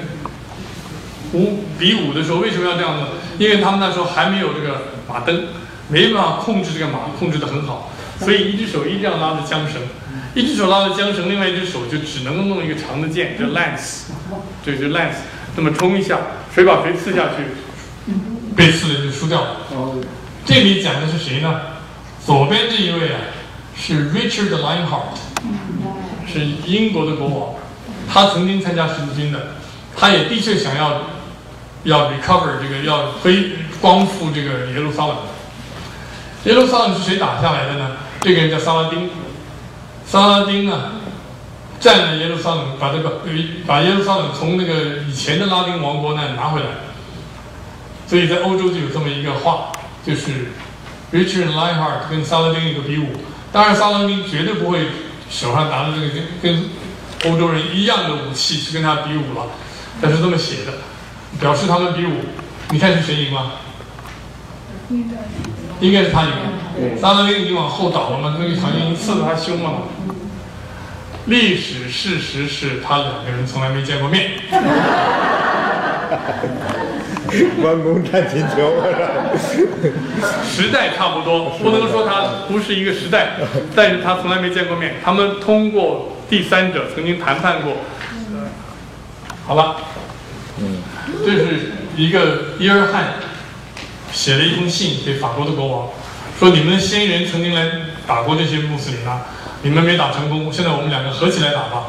[1.34, 3.10] 舞比五的时候，为什么要这样呢？
[3.38, 5.46] 因为他们那时候还没有这个马灯，
[5.90, 9.80] 没办法控制这个马，控制得很好，所以一只手一定要拉着缰绳，
[10.34, 14.06] 一只手拉着缰绳，另外一只手就只能弄一个长的剑，叫 lance，
[14.66, 15.22] 这就 lance，
[15.56, 16.18] 这么冲一下，
[16.52, 18.12] 谁把谁刺下去，
[18.56, 19.58] 被刺的就输掉了。
[20.44, 21.62] 这里讲的是谁呢？
[22.26, 23.20] 左边这一位啊，
[23.76, 25.18] 是 Richard Lionheart，
[26.32, 27.56] 是英国的国王，
[28.12, 29.48] 他曾经参加十字军的，
[29.98, 31.02] 他也的确想要
[31.84, 33.52] 要 recover 这个要恢
[33.82, 35.18] 光复这个耶路撒冷。
[36.46, 37.92] 耶路撒冷是谁打下来的呢？
[38.22, 39.10] 这个人叫萨拉丁，
[40.06, 40.92] 萨拉丁呢，
[41.80, 43.32] 占了耶路撒冷，把这个呃
[43.66, 46.68] 把耶路撒冷从那个以前的拉丁王国那拿回来。
[48.08, 49.72] 所以在欧洲就有这么一个话，
[50.06, 50.52] 就是
[51.12, 53.08] Richard Lionheart 跟萨拉丁一个比武。
[53.54, 54.88] 当然，萨拉兵绝对不会
[55.30, 59.46] 手上拿着这个跟跟欧洲人一样的武器去跟他比武了，
[60.02, 60.74] 他是这么写的，
[61.40, 62.14] 表示他们比武。
[62.72, 63.52] 你看是谁赢了？
[65.80, 66.36] 应该是他赢了。
[67.00, 69.78] 萨拉丁已经往后倒了嘛，那个好像刺了他胸了嘛。
[71.28, 74.32] 历史事实是他两个人从来没见过面。
[77.62, 78.58] 关公战秦琼，
[80.46, 83.38] 时代差不多，不能说他不是一个时代，
[83.76, 84.96] 但是他从来没见过面。
[85.04, 87.74] 他们通过第三者曾经谈判过。
[89.46, 89.76] 好了，
[90.60, 90.78] 嗯，
[91.26, 93.16] 这是一个伊尔汗
[94.12, 95.90] 写了一封信给法国的国王，
[96.40, 97.68] 说你们先人曾经来
[98.08, 99.24] 打过这些穆斯林啊，
[99.64, 101.88] 你们没打成功，现在我们两个合起来打吧。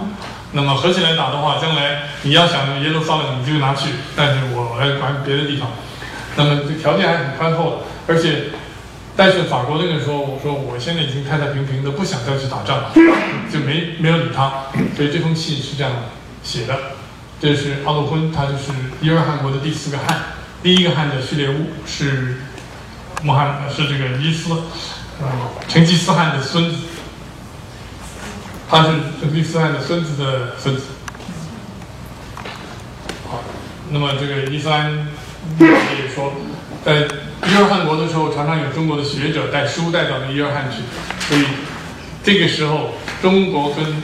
[0.56, 5.68] 那么合起来打的话，将来你要想耶路撒冷，你就拿去，但是我来管别的地方。
[6.36, 7.76] 那么这条件还很宽厚的，
[8.06, 8.50] 而且，
[9.16, 12.92] 但是法国那个时候，我说我现在已经太太平平的，不想再去打仗了，
[13.52, 14.66] 就没没有理他。
[14.96, 15.92] 所以这封信是这样
[16.44, 16.78] 写的。
[17.40, 20.22] 这是阿鲁婚，他就是伊尔汗国的第四个汗，
[20.62, 22.38] 第一个汗的序列乌是
[23.22, 24.52] 穆罕是这个伊斯，
[25.20, 25.28] 呃，
[25.68, 26.76] 成吉思汗的孙子。
[28.74, 28.88] 他是
[29.20, 30.82] 成吉思汗的孙子的孙子。
[33.30, 33.40] 好，
[33.90, 34.90] 那么这个伊斯兰
[35.60, 36.32] 也说，
[36.84, 37.02] 在
[37.46, 40.78] 伊尔汗国的时候，常常有中国的学者带书带到那伊尔汗去，
[41.28, 41.46] 所以
[42.24, 44.02] 这个时候中国跟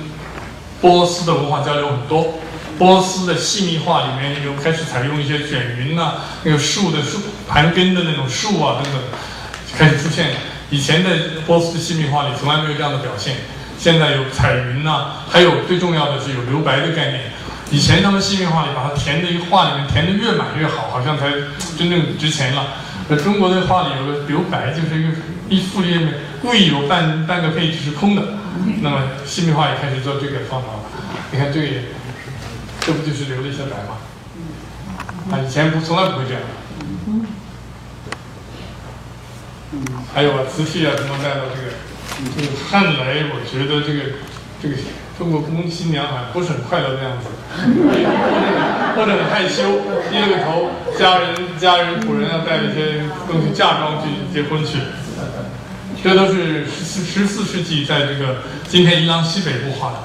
[0.80, 2.34] 波斯的文化交流很多。
[2.78, 6.12] 波斯的细密画里面有开始采用一些卷云呐，
[6.44, 7.18] 那个树的树
[7.48, 9.02] 盘根的那种树啊等等，
[9.76, 10.28] 开始出现。
[10.70, 11.10] 以前的
[11.44, 13.34] 波斯的细密画里从来没有这样的表现。
[13.80, 17.32] 现在有彩云呐，还有最重要的是有留白的概念。
[17.70, 21.30] 以前他们细密画里把它填的一个画里面填的越满越好，好像才
[21.78, 22.74] 真正值钱了。
[23.08, 25.08] 那中国的画里有个留白，就是一个
[25.48, 28.22] 一幅页面故意有半半个配置是空的。
[28.82, 30.80] 那么细密画也开始做这个方法了。
[31.32, 31.66] 你看这个。
[32.82, 33.98] 这不就是留了一些白吗？
[35.30, 36.42] 啊，以前不从来不会这样。
[40.14, 41.89] 还有啊，瓷器啊，什么带到这个？
[42.36, 44.00] 这个看来，我觉得这个
[44.62, 44.74] 这个
[45.18, 47.28] 中国宫新娘好像不是很快乐的样子，
[48.96, 49.80] 或者很害羞，
[50.10, 54.78] 低了个头，家人家人仆人要带一些东西嫁妆去结婚去。
[56.02, 59.98] 这都是十四十四世纪在这个今天伊朗西北部画的。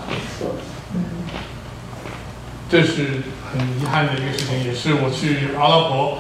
[2.70, 6.20] 这是很遗憾的一个事情，也是我去阿拉伯，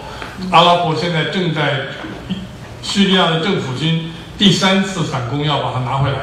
[0.51, 1.87] 阿拉伯现在正在
[2.81, 6.17] 叙利亚的政府军第三次反攻，要把它拿回来。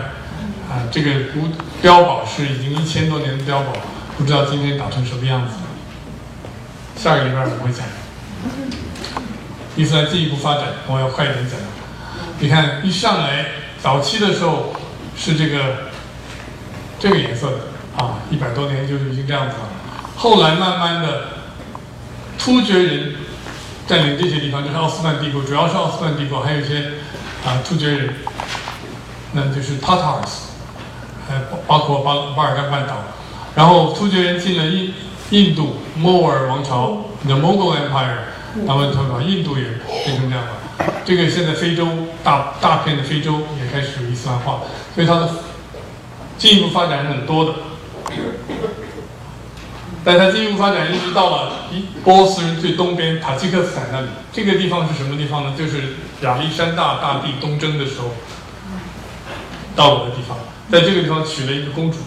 [0.70, 1.48] 啊，这个古
[1.86, 3.72] 碉堡是已经一千多年的碉堡，
[4.16, 5.54] 不知道今天打成什么样子。
[6.96, 7.84] 下个礼拜我会讲，
[9.76, 11.58] 伊斯兰进一步发展，我要快一点讲。
[12.38, 13.46] 你看，一上来
[13.82, 14.74] 早期的时候
[15.16, 15.90] 是这个
[16.98, 17.56] 这个颜色的
[17.96, 19.68] 啊，一百多年就是已经这样子了。
[20.16, 21.24] 后来慢慢的，
[22.38, 23.14] 突厥人
[23.86, 26.92] 占领这些地方，就是奥斯曼帝国，主要是奥斯曼帝国，还有一些
[27.44, 28.14] 啊突厥人，
[29.32, 30.50] 那就是 Tatars，
[31.28, 31.36] 还
[31.66, 32.98] 包括巴巴尔干半岛，
[33.54, 34.94] 然后突厥人进了印
[35.30, 38.18] 印度，摩尔王朝，The Mughal Empire，
[38.66, 39.64] 他们他把印度也
[40.04, 40.52] 变成这样了。
[41.04, 41.88] 这个现在非洲
[42.22, 44.60] 大大片的非洲也开始伊斯兰化，
[44.94, 45.28] 所以它的
[46.38, 47.52] 进一步发展是很多的。
[50.04, 54.08] 但它进一步发展，一直到了一波斯人最东边塔吉克斯坦那里。
[54.32, 55.54] 这个地方是什么地方呢？
[55.56, 58.10] 就是亚历山大大帝东征的时候
[59.76, 60.36] 到过的地方。
[60.70, 61.98] 在这个地方娶了一个公主，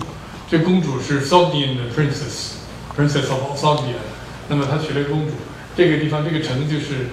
[0.49, 3.87] 这公主是 s o g d i a n 的 princess，princess of s o g d
[3.89, 3.99] i a n
[4.49, 5.33] 那么他娶了一个公主，
[5.77, 7.11] 这个地方这个城就是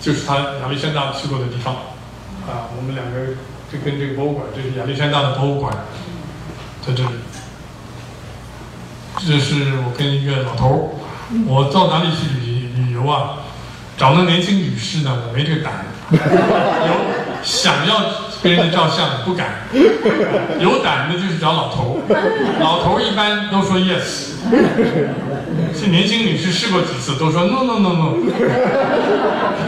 [0.00, 1.74] 就是他亚历山大去过的地方。
[2.48, 3.34] 啊，我们两个
[3.70, 5.72] 就跟这个博物馆，这是亚历山大的博物馆，
[6.84, 7.10] 在这里。
[9.26, 13.36] 这是我跟一个老头儿，我到哪里去旅旅游啊？
[13.96, 15.84] 找那年轻女士呢，我没这个胆。
[16.10, 16.92] 有
[17.42, 18.02] 想要
[18.42, 19.60] 跟人家照相不敢，
[20.58, 22.58] 有胆的就是找老头儿。
[22.58, 24.32] 老头儿一般都说 yes，
[25.78, 28.16] 这年轻女士试过几次都说 no no no no，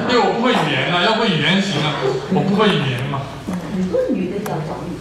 [0.08, 1.92] 因为我不会语言啊，要会语言行啊，
[2.32, 3.20] 我不会语言嘛。
[3.74, 4.91] 很多女的想找你。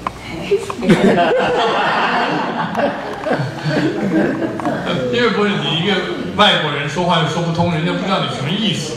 [5.13, 5.93] 因为不是你一个
[6.35, 8.93] 外国人说话又说不通，人家不知道你什么意思。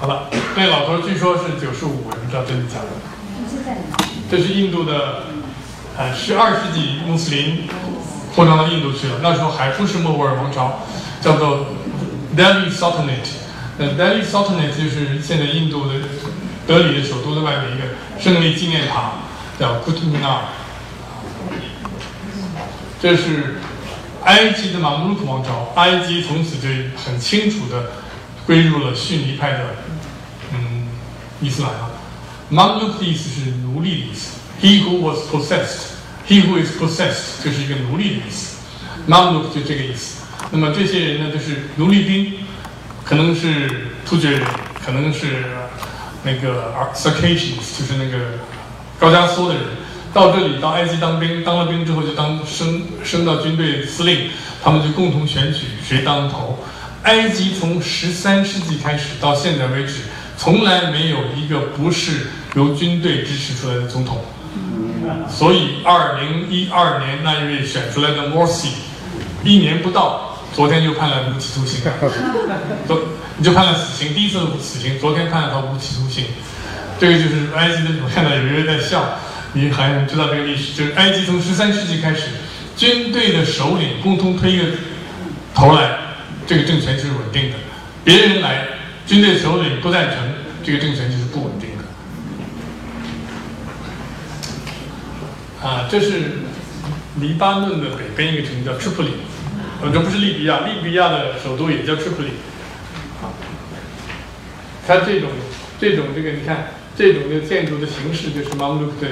[0.00, 2.86] 好了，那老头据说是九十五，也不知道真的假的。
[4.30, 5.24] 这是印度的，
[5.96, 7.66] 呃，是二世纪穆斯林
[8.34, 9.20] 扩张到印度去了。
[9.22, 10.80] 那时候还不是莫卧儿王朝，
[11.20, 11.66] 叫做
[12.36, 13.30] Delhi Sultanate。
[13.78, 15.94] 呃，Delhi Sultanate 就是现在印度的
[16.66, 17.84] 德里的首都的外面一个
[18.20, 19.12] 胜利纪念塔，
[19.58, 20.40] 叫 Qutb Minar。
[23.00, 23.60] 这是
[24.24, 26.68] 埃及的马穆鲁克王朝，埃及从此就
[27.04, 27.92] 很清楚的
[28.46, 29.76] 归入了逊尼派的
[30.52, 30.88] 嗯
[31.40, 31.90] 伊斯兰了。
[32.48, 38.56] 马穆鲁克的意思是奴隶的意思，He who was possessed，，he who is possessed 就是一个奴隶的意思
[39.06, 40.22] ，mamluk 就这个意思。
[40.50, 42.34] 那么这些人呢，就是奴隶兵，
[43.04, 44.42] 可能是突厥人，
[44.84, 45.44] 可能是
[46.22, 48.38] 那个 Circassians，就是那个
[48.98, 49.62] 高加索的人。
[50.12, 54.28] 到这里到埃及当兵，当了兵之后就当升升到军队司令，
[54.62, 56.62] 他们就共同选举谁当头。
[57.02, 60.02] 埃及从十三世纪开始到现在为止，
[60.38, 64.24] 从来没有一个不是由军队支持出来的总统。
[65.28, 68.68] 所以，二零一二年那一位选出来的 Morsi，
[69.42, 71.80] 一年不到，昨天就判了无期徒刑。
[72.86, 73.00] 昨
[73.36, 76.26] 你就判了死刑，第一次死刑，昨天判了他无期徒刑。
[76.98, 79.18] 这个就是埃及的，我看到有人在笑。
[79.56, 82.22] 你好像知道这个历史，就是埃及从十三世纪开始，
[82.76, 84.64] 军队的首领共同推一个
[85.54, 85.96] 头来，
[86.44, 87.56] 这个政权就是稳定的；
[88.02, 88.66] 别人来，
[89.06, 90.16] 军队首领不赞成，
[90.64, 91.84] 这个政权就是不稳定的。
[95.64, 96.40] 啊，这是
[97.20, 99.12] 黎巴嫩的北边一个城市叫 Tripoli，
[99.82, 102.34] 呃，这不是利比亚，利比亚的首都也叫 Tripoli。
[103.22, 103.30] 啊，
[104.84, 105.30] 它这种
[105.80, 109.08] 这种这个，你看这种的建筑的形式就是 mamuk 的。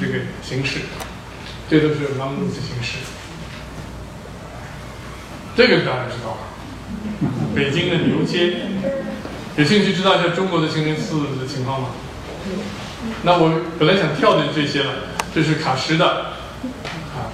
[0.00, 0.78] 这个形式，
[1.68, 2.96] 这都是马木的形式。
[5.54, 6.38] 这个当然知道了。
[7.54, 8.54] 北京的牛街，
[9.58, 11.88] 有兴趣知道一下中国的清真寺的情况吗？
[13.22, 14.90] 那我本来想跳的这些了，
[15.34, 17.28] 这是卡什的，啊，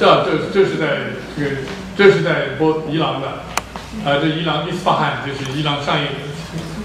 [0.00, 0.96] 这这这是在
[1.36, 1.50] 这个
[1.94, 3.28] 这是在波伊朗的，
[4.02, 6.06] 啊，这伊朗伊斯法罕就是伊朗上一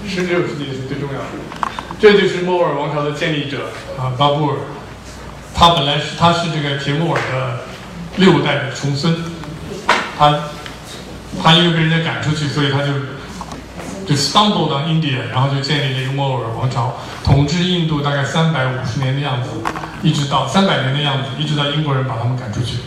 [0.08, 1.70] 十六世纪是最重要的。
[1.98, 4.56] 这就是莫尔王朝的建立者啊，巴布尔。
[5.54, 7.60] 他本来是他是这个铁木尔的
[8.16, 9.14] 六代的重孙。
[10.18, 10.38] 他
[11.42, 12.92] 他因为被人家赶出去，所以他就
[14.06, 19.50] 就 stumbled on India，然后就建立了一个莫尔王朝，统治印度大概三百五十年的样子，
[20.02, 22.78] 一直到三百年的样子，一直到英国人把他们赶出去。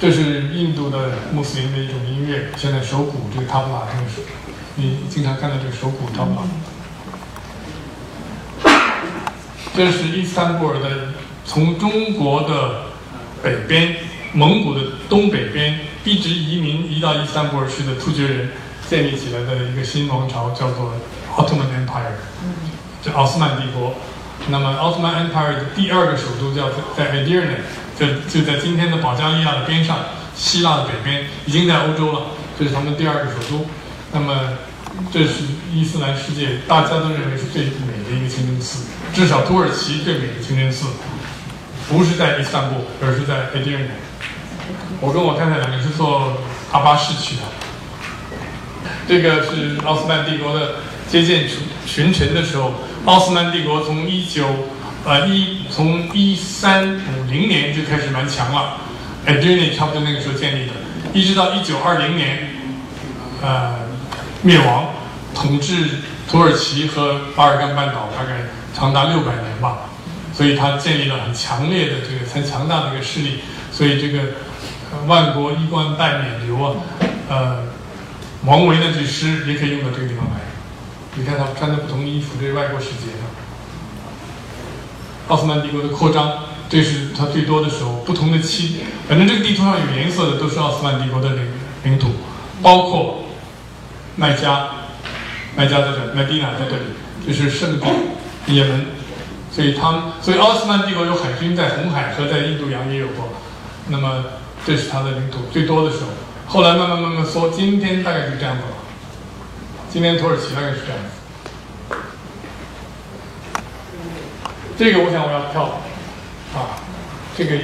[0.00, 4.22] 这是印度的穆斯林的一种音乐，现在手鼓这个塔布拉，这个是
[4.76, 6.42] 你经常看到这个手鼓塔布拉。
[9.74, 11.14] 这是伊斯坦布尔的，
[11.44, 12.86] 从中国的
[13.42, 13.96] 北边、
[14.32, 18.50] 蒙古的东北边一直移民移到伊斯坦布尔去的突厥人
[18.88, 20.92] 建立起来的一个新王朝，叫做
[21.36, 22.12] 奥特曼 Empire，
[23.02, 23.94] 叫奥斯曼帝国。
[24.48, 27.56] 那么奥斯曼 Empire 的第二个首都叫在 Edirne，
[27.98, 29.98] 就就在今天的保加利亚的边上，
[30.34, 32.22] 希腊的北边，已经在欧洲了。
[32.58, 33.66] 这是他们第二个首都。
[34.12, 34.58] 那么。
[35.10, 38.84] 这是伊斯兰世界大家都认为是最美的一个清真寺，
[39.14, 40.86] 至少土耳其最美的清真寺，
[41.88, 43.88] 不是在伊斯坦布尔，而是在埃迪尔内。
[45.00, 46.36] 我跟我太太两个是坐
[46.72, 47.42] 阿巴士去的。
[49.08, 50.74] 这个是奥斯曼帝国的
[51.08, 52.74] 接见群群臣的时候，
[53.06, 54.44] 奥斯曼帝国从一九
[55.06, 58.76] 呃一从一三五零年就开始蛮强了，
[59.24, 60.72] 埃迪尔内差不多那个时候建立的，
[61.14, 62.50] 一直到一九二零年，
[63.40, 63.90] 呃。
[64.42, 64.90] 灭亡，
[65.34, 69.88] 统治土耳其和巴尔干半岛大概长达六百年吧，
[70.34, 73.38] 所以他建立了很强烈的这个很强大的一个势力，
[73.70, 74.34] 所以这个
[75.06, 76.76] 万国衣冠拜冕旒啊，
[77.28, 77.62] 呃，
[78.44, 80.40] 王维那句诗也可以用到这个地方来。
[81.14, 83.22] 你看他穿的不同衣服，这外国使节的。
[85.28, 86.32] 奥斯曼帝国的扩张，
[86.68, 91.46] 这是他最多的时候，不同的期，反正这个地图上有颜色的都是奥斯曼帝国的领
[91.84, 92.08] 领土，
[92.60, 93.21] 包括。
[94.16, 94.68] 麦加，
[95.56, 96.82] 麦加在这，麦地那在这里，
[97.26, 97.86] 这是圣地，
[98.46, 98.86] 也门，
[99.50, 103.28] 所以他们，所以奥斯曼帝国有海军在红海和在印度洋也有过，
[103.88, 104.24] 那么
[104.66, 106.08] 这是它的领土最多的时候，
[106.46, 108.76] 后来慢慢慢慢缩，今天大概就这样子了，
[109.88, 111.96] 今天土耳其大概是这样子，
[114.76, 115.80] 这个我想我要跳，
[116.54, 116.76] 啊，
[117.36, 117.56] 这个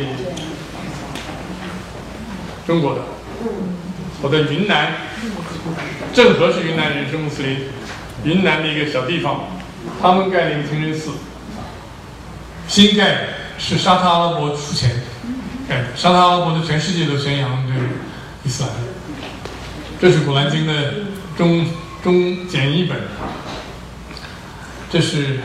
[2.66, 3.02] 中国的，
[4.22, 4.94] 我在云南。
[6.12, 7.58] 郑和是云南人，是穆斯林，
[8.24, 9.44] 云南的一个小地方，
[10.00, 11.12] 他们盖了一个清真寺，
[12.66, 15.02] 新盖，是沙特阿拉伯出钱
[15.68, 15.84] 盖的。
[15.94, 17.86] 沙特阿拉伯的全世界都宣扬这个
[18.44, 18.72] 伊斯兰。
[20.00, 20.94] 这是《古兰经》的
[21.36, 21.66] 中
[22.02, 22.96] 中简译本，
[24.90, 25.40] 这是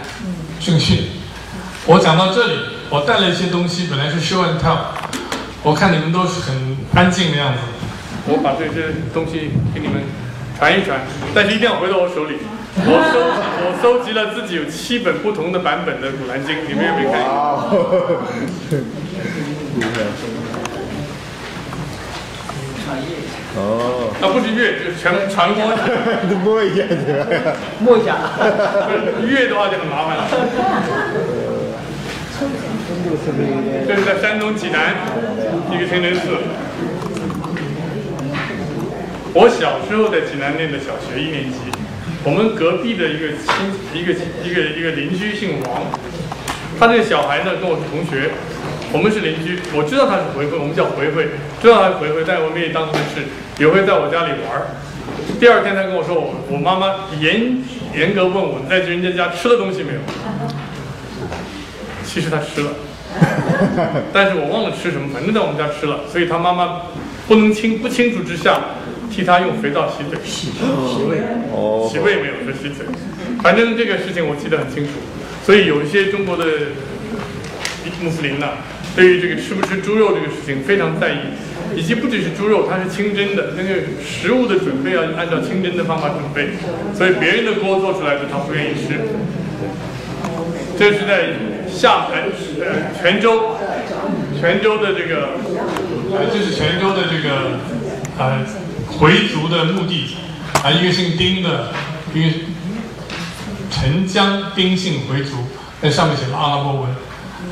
[0.60, 1.10] 圣训。
[1.86, 2.60] 我讲到这里，
[2.90, 4.78] 我带了一些东西，本来是 show and tell，
[5.62, 7.60] 我看你们都是很安静的样子，
[8.28, 10.02] 我把这些东西给你们。
[10.56, 11.00] 传一传，
[11.34, 12.38] 但是一定要回到我手里。
[12.78, 13.20] 我收
[13.66, 17.20] 我收集了自己有七本不同的版本的《古兰经》，你们有没有看？
[23.58, 25.66] 哦，那不是阅，就是全传播，
[26.46, 26.86] 摸一下，
[27.80, 28.16] 摸一下。
[29.28, 30.24] 阅的话就很麻烦了。
[33.88, 34.96] 这是在山东济南
[35.72, 36.22] 一个清真寺。
[39.36, 41.58] 我小时候在济南念的小学一年级，
[42.24, 43.50] 我们隔壁的一个亲
[43.92, 44.14] 一个
[44.46, 45.82] 一个一个邻居姓王，
[46.80, 48.30] 他这个小孩呢跟我是同学，
[48.92, 51.30] 我们是邻居，我知道他是回回，我们叫回回，
[51.60, 53.26] 知道他是回回，但我们也当同事，
[53.58, 54.68] 也会在我家里玩儿。
[55.40, 57.58] 第二天他跟我说，我我妈妈严
[57.98, 60.00] 严格问我在人家家吃了东西没有，
[62.06, 62.70] 其实他吃了。
[64.14, 66.84] 但是我忘了吃什么，反正在我们家吃了，所以他妈妈
[67.28, 68.62] 不能清不清楚之下，
[69.12, 70.52] 替他用肥皂洗嘴，洗
[71.10, 71.18] 胃，
[71.52, 71.90] 哦。
[71.92, 72.86] 洗胃没有，是洗嘴，
[73.42, 74.92] 反正这个事情我记得很清楚，
[75.46, 76.46] 所以有一些中国的
[78.02, 78.48] 穆斯林呢，
[78.96, 81.18] 对于这个吃不吃猪肉这个事情非常在意，
[81.76, 86.54] 以及不只是猪肉，它是清真的，那个食物的准备要按照清真的方法准备，
[86.96, 89.00] 所以别人的锅做出来的他不愿意吃。
[90.78, 91.34] 这是在
[91.70, 93.58] 厦门呃泉州，
[94.40, 95.38] 泉州的这个
[96.12, 97.60] 呃这是泉州的这个
[98.18, 98.44] 呃
[98.98, 100.16] 回族的墓地
[100.64, 101.74] 啊，一个姓丁的，
[102.14, 102.30] 一个
[103.72, 105.38] 陈江丁姓回族，
[105.82, 106.90] 在上面写了阿拉伯文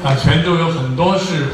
[0.04, 1.48] 啊，泉州有很多是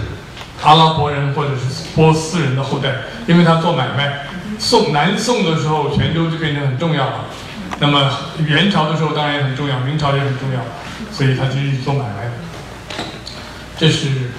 [0.63, 2.89] 阿拉伯人或者是波斯人的后代，
[3.27, 4.27] 因为他做买卖。
[4.59, 7.25] 宋南宋的时候，泉州就变成很重要了。
[7.79, 8.11] 那么
[8.45, 10.59] 元朝的时候当然也很重要，明朝也很重要，
[11.11, 12.31] 所以他就一直做买卖的。
[13.77, 14.31] 这是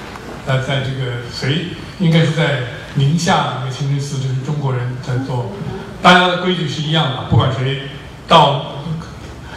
[0.47, 1.69] 呃，在这个隋，
[2.01, 2.63] 应该是在
[2.95, 5.53] 宁夏那个清真寺，就是中国人在做，
[6.03, 7.83] 大家的规矩是一样的，不管谁
[8.27, 8.83] 到，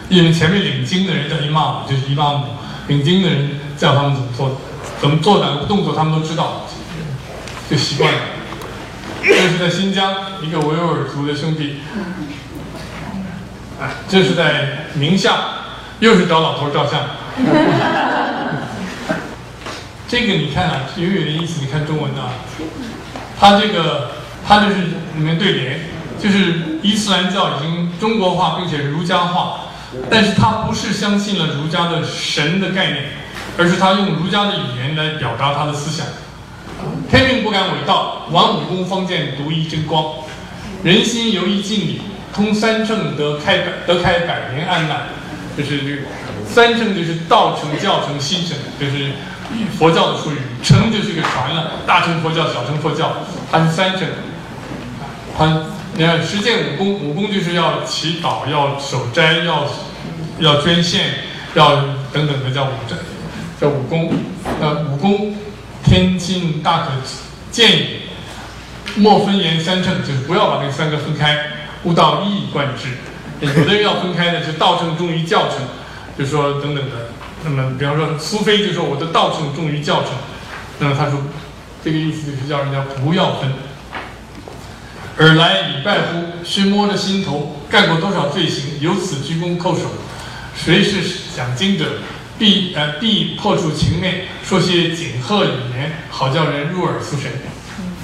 [0.09, 2.45] 因为前面领经的人叫伊玛目，就是伊玛目，
[2.87, 4.61] 领经的人叫他们怎么做，
[5.01, 6.67] 怎么做哪个动作，他们都知道，
[7.67, 8.19] 就习惯了。
[9.23, 11.77] 这是在新疆一个维吾尔族的兄弟，
[13.81, 15.33] 啊，这是在宁夏，
[15.99, 17.01] 又是找老头照相。
[20.07, 21.59] 这个你看啊，有有点意思。
[21.61, 22.33] 你看中文啊，
[23.39, 24.11] 它这个
[24.47, 24.75] 它就是
[25.15, 25.79] 里面对联，
[26.19, 29.61] 就是伊斯兰教已经中国化，并且儒家化，
[30.09, 33.05] 但是它不是相信了儒家的神的概念，
[33.57, 36.05] 而是他用儒家的语言来表达他的思想。
[37.09, 40.03] 天命不敢违道，玩武功方见独一真光。
[40.83, 42.01] 人心由一敬礼，
[42.33, 45.01] 通三乘得开百得开百年安难。
[45.55, 46.07] 就是这个
[46.47, 49.11] 三乘就是道成、教成、心成，就是
[49.77, 50.37] 佛教的术语。
[50.63, 53.11] 成就是个船了，大乘佛教、小乘佛教，
[53.51, 54.07] 它是三乘。
[55.37, 55.63] 他
[55.95, 59.67] 你看实践武功，武功就是要祈祷、要守斋、要
[60.39, 61.15] 要捐献、
[61.53, 61.75] 要
[62.13, 62.95] 等等的叫武斋，
[63.59, 64.13] 叫武功。
[64.59, 65.35] 呃，武功
[65.83, 66.91] 天性大可
[67.51, 67.87] 见也，
[68.95, 71.37] 莫分言三乘，就是不要把那三个分开，
[71.83, 72.89] 悟道一以贯之。
[73.39, 75.57] 有的人要分开的，就道乘重于教乘，
[76.17, 77.09] 就说等等的。
[77.43, 80.11] 那么，比方说苏菲就说我的道乘重于教乘，
[80.79, 81.19] 那么他说
[81.83, 83.51] 这个意思就是叫人家不要分。
[85.17, 86.43] 尔来礼拜乎？
[86.43, 89.91] 须摸着心头，干过多少罪行，由此鞠躬叩首。
[90.55, 91.01] 谁是
[91.35, 91.85] 讲经者？
[92.39, 97.31] 必呃必破除情面，说些锦贺语言，好叫人入耳服神。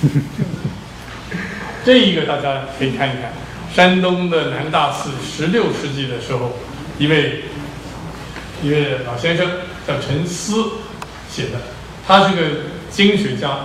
[1.83, 3.33] 这一个大家可以看一看，
[3.73, 6.55] 山东的南大寺，十六世纪的时候，
[6.99, 7.45] 一位
[8.61, 9.49] 一位老先生
[9.87, 10.63] 叫陈思
[11.31, 11.61] 写的，
[12.05, 12.41] 他是个
[12.91, 13.57] 经学家。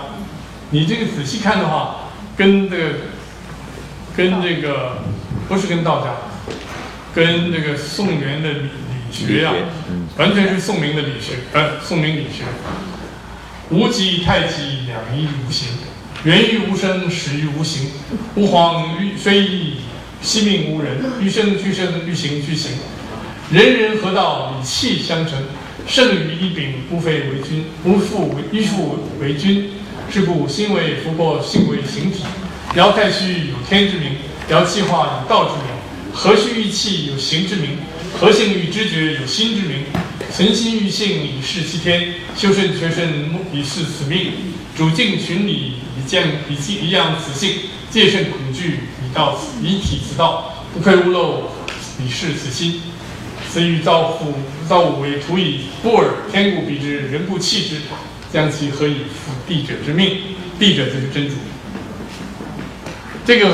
[0.71, 2.83] 你这个仔细看的话，跟这个
[4.15, 4.97] 跟这个
[5.47, 6.15] 不是跟道家，
[7.15, 9.51] 跟这个宋元的理理学呀、
[10.17, 12.43] 完全是宋明的理学，呃，宋明理学。
[13.69, 15.69] 无极太极，两仪无形，
[16.25, 17.89] 源于无声，始于无形。
[18.35, 19.77] 吾皇欲非义，
[20.21, 20.97] 惜命无人。
[21.19, 22.73] 欲生俱生，欲行俱行。
[23.51, 25.43] 人人合道，以气相成。
[25.87, 29.71] 圣于一柄，无非为君，无复为依父为君。
[30.11, 32.23] 是故心为福过，性为形体。
[32.75, 34.13] 尧太虚有天之名，
[34.49, 35.65] 尧气化有道之名。
[36.11, 37.77] 何须欲气有形之名？
[38.19, 39.83] 何性欲知觉有心之名？
[40.31, 44.31] 存心欲性以示其天，修身全身以示此命。
[44.75, 47.57] 主敬群礼以见以敬以养此性，
[47.91, 51.51] 戒慎恐惧以道以体此道，不愧屋漏
[52.03, 52.81] 以示此心。
[53.51, 54.33] 此欲造父
[54.67, 57.75] 造物为徒以不尔，天故彼之，人故弃之，
[58.31, 60.17] 将其何以复地者之命？
[60.57, 61.35] 地者就是真主。
[63.25, 63.49] 这个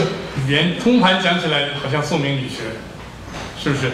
[0.48, 2.64] 语言通盘讲起来，好像宋明理学，
[3.62, 3.92] 是不是？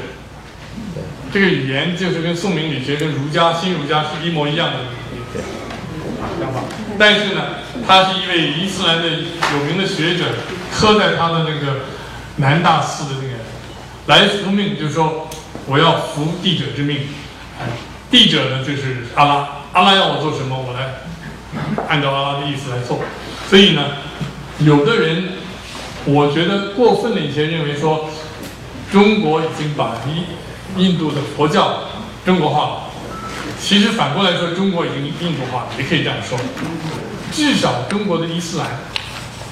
[1.34, 4.80] 这个语言就是跟宋明理学、跟儒家、新儒家是一模一样的
[6.40, 6.62] 想法。
[6.98, 7.42] 但是呢，
[7.86, 10.24] 他是一位伊斯兰的有名的学者，
[10.74, 11.82] 刻在他的那个
[12.38, 13.34] 南大寺的那个
[14.08, 15.30] 来福命，就是说
[15.68, 17.00] 我要服帝者之命。
[17.60, 17.66] 哎，
[18.10, 21.02] 帝者呢就是阿拉，阿拉要我做什么，我来
[21.90, 23.04] 按照阿拉的意思来做。
[23.50, 23.84] 所以呢，
[24.60, 25.24] 有的人
[26.06, 28.10] 我觉得过分了一些，认为说
[28.91, 31.80] 中国已经把印印度的佛教
[32.26, 32.82] 中国化了。
[33.60, 36.38] 其实反过来说，中国已经印度化了，也可以这样说。
[37.32, 38.68] 至少中国的伊斯兰，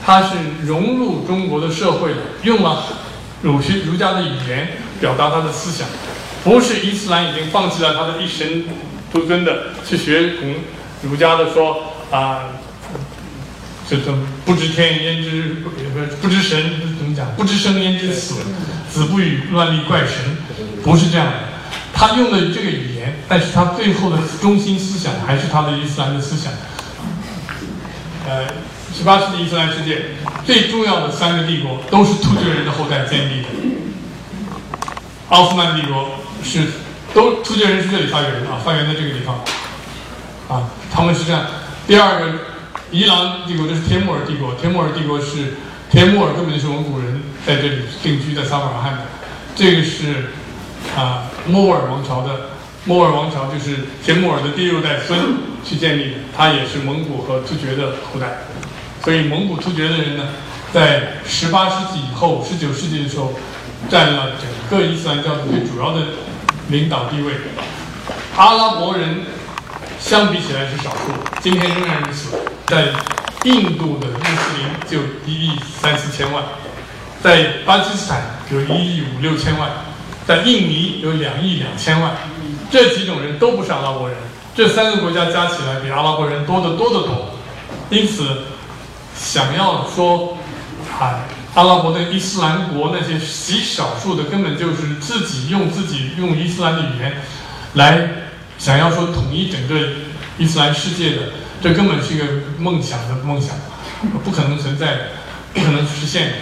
[0.06, 2.84] 它是融入中国的社会了，用了
[3.42, 5.88] 儒学儒家的语言表达他的思想，
[6.44, 8.66] 不是伊斯兰已经放弃了他的一神
[9.12, 10.54] 独尊的去学孔
[11.02, 12.50] 儒家的说啊，
[13.94, 15.78] 这这不知天焉知不不
[16.22, 17.28] 不知神怎么讲？
[17.36, 18.42] 不知生焉知死？
[18.90, 20.36] 子不语乱立怪神，
[20.84, 21.34] 不是这样的。
[21.94, 26.52] 他用的这个语言，但是他最后的中心思想还是他的伊斯兰的思想。
[28.28, 28.48] 呃，
[28.96, 30.06] 十八世纪伊斯兰世界
[30.44, 33.48] 最重要的三个帝国都是突厥人的后代建立的。
[35.30, 36.62] 奥斯曼帝国是
[37.14, 39.40] 都突厥人是这里发源的啊，发源在这个地方
[40.50, 41.46] 啊，他们是这样。
[41.86, 42.40] 第二个，
[42.94, 45.56] 伊朗帝国就是帖木儿帝国，帖木儿帝国是
[45.90, 49.02] 帖木儿根本就是蒙古人在这里定居在撒马尔罕的，
[49.56, 50.30] 这个是
[50.96, 52.52] 啊莫尔王朝的。
[52.86, 55.18] 莫尔王朝就是帖木儿的第六代孙
[55.64, 58.42] 去建立的，他也是蒙古和突厥的后代，
[59.02, 60.28] 所以蒙古突厥的人呢，
[60.74, 63.34] 在十八世纪以后、十九世纪的时候，
[63.90, 66.08] 占了整个伊斯兰教的最主要的
[66.68, 67.34] 领导地位。
[68.36, 69.22] 阿拉伯人
[70.04, 72.38] 相比起来是少数，今天仍然如此。
[72.68, 72.88] 在
[73.46, 76.44] 印度的穆斯林就一亿三四千万，
[77.24, 79.70] 在巴基斯坦有一亿五六千万，
[80.28, 82.12] 在印尼有两亿两千万。
[82.70, 84.18] 这几种人都不是阿拉伯人，
[84.54, 87.36] 这三个国家加起来比阿拉伯人多得多得多。
[87.90, 88.28] 因此，
[89.18, 90.38] 想要说
[91.00, 91.24] 啊，
[91.56, 97.22] 阿拉伯的伊斯兰国那些极少数的，根本就是自己用自己用伊斯兰的语言
[97.76, 98.10] 来
[98.64, 99.76] 想要说统一整个
[100.38, 102.24] 伊斯兰世界的，这根本是一个
[102.58, 103.50] 梦想的梦想，
[104.24, 105.00] 不可能存在的，
[105.54, 106.36] 不可能实现的。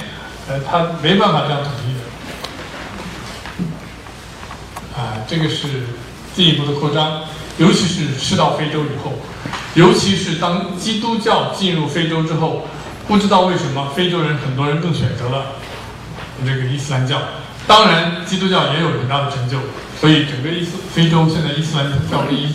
[0.47, 1.95] 呃，他没办法这样统一
[4.93, 5.01] 的。
[5.01, 5.65] 啊，这个是。
[6.34, 7.24] 进一步的扩张，
[7.57, 9.19] 尤其是吃到非洲以后，
[9.74, 12.65] 尤其是当基督教进入非洲之后，
[13.05, 15.47] 不知道为什么非洲人很多人更选择了
[16.45, 17.22] 这个伊斯兰教。
[17.72, 19.57] 当然，基督教也有很大的成就，
[19.97, 22.53] 所以整个伊斯非洲现在伊斯兰教跟伊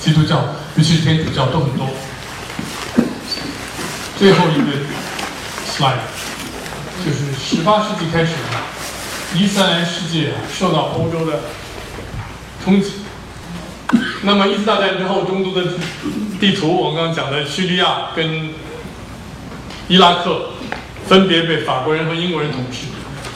[0.00, 0.36] 基督教，
[0.76, 1.86] 尤其是天主教都很多。
[4.16, 4.78] 最后一个
[5.68, 5.98] slide
[7.04, 8.32] 就是十八世纪开始，
[9.34, 11.40] 伊斯兰世界受到欧洲的
[12.64, 12.92] 冲击。
[14.22, 15.74] 那么一次大战之后，中东的
[16.40, 18.48] 地图，我刚刚讲的叙利亚跟
[19.86, 20.52] 伊拉克
[21.06, 22.86] 分别被法国人和英国人统治，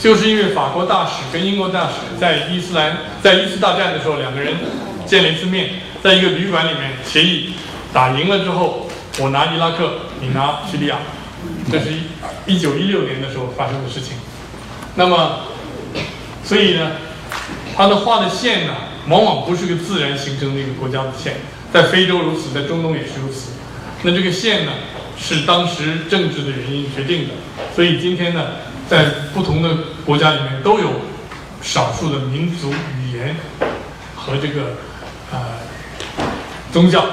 [0.00, 4.54] 就是因为法国大使跟英国大使在伊斯兰在一次大战的时候，两个人
[5.04, 7.52] 见了一次面，在一个旅馆里面协议，
[7.92, 8.88] 打赢了之后，
[9.18, 10.96] 我拿伊拉克，你拿叙利亚，
[11.70, 14.14] 这是一一九一六年的时候发生的事情。
[14.94, 15.40] 那么，
[16.42, 16.92] 所以呢，
[17.76, 18.74] 他的画的线呢？
[19.08, 21.36] 往往不是个自然形成的一个国家的线，
[21.72, 23.52] 在非洲如此，在中东也是如此。
[24.02, 24.72] 那这个线呢，
[25.18, 27.34] 是当时政治的原因决定的。
[27.74, 28.46] 所以今天呢，
[28.90, 29.70] 在不同的
[30.04, 30.90] 国家里面都有
[31.62, 33.36] 少数的民族语言
[34.16, 34.72] 和这个
[35.30, 35.38] 呃
[36.72, 37.04] 宗教。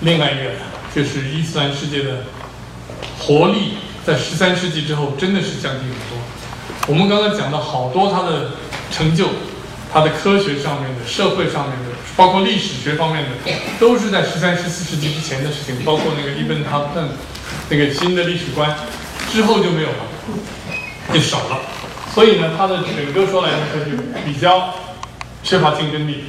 [0.00, 0.50] 另外一个
[0.92, 2.24] 就是伊斯兰世界的
[3.20, 3.74] 活力，
[4.04, 6.18] 在十三世纪之后真的是降低很多。
[6.88, 8.50] 我们刚才讲的好多他的
[8.90, 9.28] 成就，
[9.92, 15.84] 他的科学上面的、社会上面的，包括历史学方面的，都是在十三、十四世纪之前的事情。
[15.84, 17.08] 包括那个伊本·哈顿
[17.72, 18.76] 那个新的历史观，
[19.32, 20.04] 之后就没有了，
[21.14, 21.58] 就少了。
[22.14, 23.96] 所以呢，他的整个说来呢，他就
[24.26, 24.74] 比较
[25.42, 26.24] 缺乏竞争力，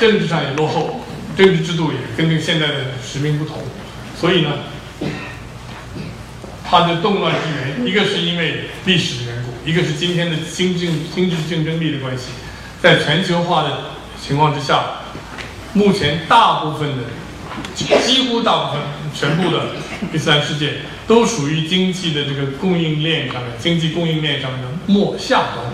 [0.00, 1.04] 政治上也落后，
[1.36, 3.58] 政治制度也跟这个现在的时命不同。
[4.20, 4.50] 所以呢，
[6.68, 9.70] 他的动乱之源，一个是因为历史的缘故。
[9.70, 12.24] 一个是今天的经济经济竞争力的关系，
[12.82, 13.78] 在全球化的
[14.20, 14.84] 情况之下，
[15.72, 17.04] 目前大部分的
[17.74, 18.82] 几乎大部分
[19.14, 19.68] 全部的
[20.12, 20.74] 伊斯兰世界
[21.06, 25.64] 都属于经济的这个供应链上面，经济供应链上面的末下端，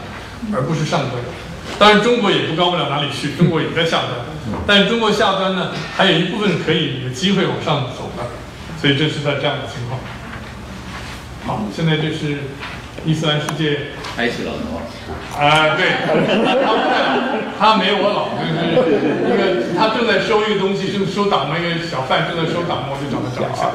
[0.54, 1.12] 而不是上端。
[1.78, 4.10] 当然，中国也不高不了哪里去，中国也在下端。
[4.66, 8.24] 但是中国下端呢，还有一部分可以有机会往上走的，
[8.80, 10.00] 所以这是在这样的情况。
[11.46, 12.38] 好，现在这是。
[13.06, 14.52] 伊斯兰世界开始了，
[15.34, 15.88] 啊，对，
[17.58, 18.60] 他没有我老，就是
[19.24, 23.72] 一个他正在收一个东西，正收档嘛，一个小贩正在收档嘛，我就找他找一下。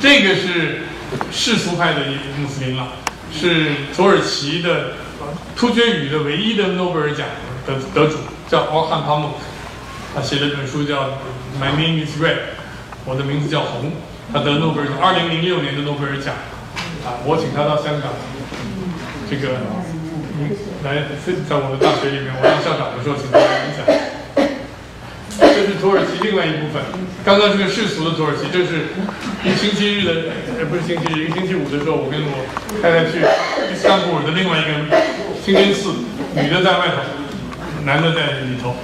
[0.00, 0.82] 这个是
[1.32, 2.00] 世俗派的
[2.38, 2.88] 穆斯林了，
[3.32, 4.92] 是土耳其的
[5.56, 7.26] 突厥语的唯一的诺贝尔奖
[7.66, 8.18] 得得主，
[8.48, 9.34] 叫奥汉帕姆
[10.14, 11.02] 他写了一本书叫
[11.60, 12.32] 《My Name Is Red》，
[13.04, 13.92] 我的名字叫红。
[14.32, 16.34] 他得诺贝尔奖二零零六年的诺贝尔奖，
[17.04, 18.12] 啊，我请他到香港，
[19.28, 19.56] 这个
[20.38, 20.50] 嗯
[20.84, 21.08] 来
[21.48, 23.97] 在我的大学里面，我当校长的时候请他来演讲。
[25.80, 26.82] 土耳其另外一部分。
[27.24, 28.88] 刚刚这个世俗的土耳其，这是
[29.44, 32.46] 一个星期日的，呃，不是星期日，一个星期五的时候，我跟我
[32.82, 33.18] 太太去
[33.72, 34.96] 伊斯坦布尔的另外一个
[35.44, 35.92] 清真寺，
[36.34, 37.02] 女的在外头，
[37.84, 38.74] 男的在里头。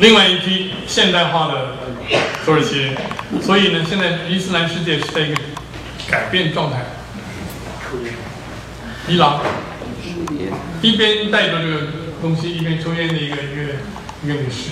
[0.00, 1.76] 另外一批现代化的
[2.44, 2.90] 土耳其，
[3.42, 5.40] 所以呢，现在伊斯兰世界是在一个
[6.08, 6.78] 改变状态。
[9.08, 9.40] 伊朗
[10.82, 11.86] 一边带着这个
[12.20, 13.72] 东西，一边抽烟的一个一个
[14.22, 14.70] 一个女士。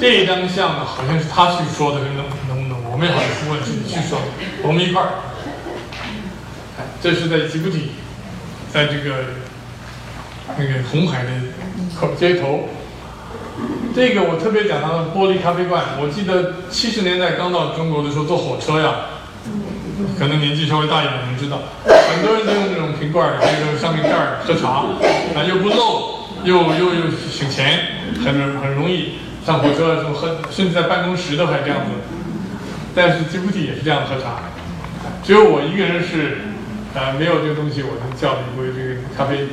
[0.00, 2.16] 这一张相呢，好像是他去说的，能
[2.48, 2.90] 能不能？
[2.90, 4.24] 我们也好意思问，是你去说的，
[4.62, 5.08] 我们一块儿。
[7.02, 7.92] 这是在吉布提，
[8.72, 9.24] 在这个
[10.56, 11.30] 那个红海的
[11.98, 12.68] 口街头。
[13.94, 15.82] 这个我特别讲它的玻璃咖啡罐。
[16.00, 18.94] 我记得七十年代刚到中国的时候，坐火车呀，
[20.18, 24.86] 可能年纪稍微大一点的人知道，很多人都用这种瓶罐儿，那个上面盖儿喝茶，
[25.34, 27.80] 啊又不漏，又又又省钱，
[28.24, 31.90] 很很容易上火车什么喝，甚至在办公室都还这样子。
[32.94, 34.42] 但是吉布提也是这样喝茶，
[35.24, 36.38] 只有我一个人是，
[36.94, 39.46] 呃，没有这个东西，我能叫一杯这个咖啡，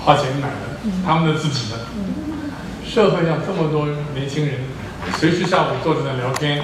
[0.00, 1.78] 花钱买的，他们的自己的。
[2.88, 4.54] 社会上这么多年轻人，
[5.18, 6.62] 随时下午坐着在聊天，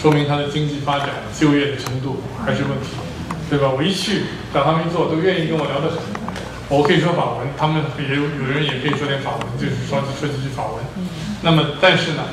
[0.00, 1.08] 说明他的经济发展、
[1.38, 2.96] 就业的程度还是问题，
[3.50, 3.68] 对吧？
[3.68, 4.22] 我一去
[4.54, 6.15] 找他们一坐，都愿意跟我聊得很。
[6.68, 10.82] 我可以说法文，他们也有有人也可以说点法文，就是说说几句法文。
[11.42, 12.24] 那么，但是呢，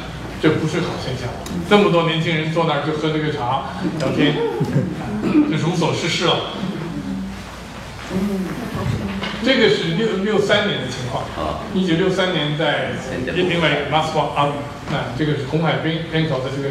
[0.42, 1.30] 这不是好现象。
[1.70, 4.36] 这么多年轻人坐那儿就喝这个茶聊天，
[5.52, 6.36] 就是无所事事了。
[9.46, 11.24] 这个是六六三年的情况，
[11.74, 12.94] 一九六三年在
[13.26, 14.50] 另外一个 s c o 啊，
[14.90, 16.70] 那这个是红海边边口的这个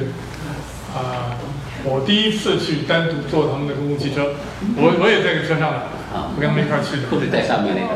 [0.92, 1.36] 啊、
[1.84, 4.34] 我第一次去单独坐他们的公共汽车，
[4.76, 7.08] 我我也在这个车上的，我跟他们一块儿去的。
[7.08, 7.92] 裤子带上面那个，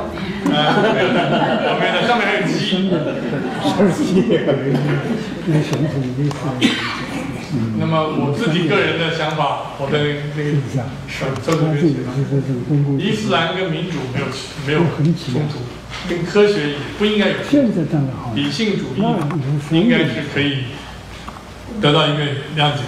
[0.57, 1.21] 啊，没有的，
[1.69, 2.89] 我没有的，上面还有鸡。
[7.79, 12.09] 那么我自己个人的想法，我的那个呃，周同学写的，
[12.99, 14.27] 伊斯兰跟民主没有
[14.67, 15.15] 没有冲
[15.49, 15.61] 突，
[16.09, 17.81] 跟科学也不应该有冲现突。
[17.81, 19.01] 在当然好，理性主义
[19.71, 20.65] 应该是可以
[21.81, 22.25] 得到一个
[22.57, 22.81] 谅解。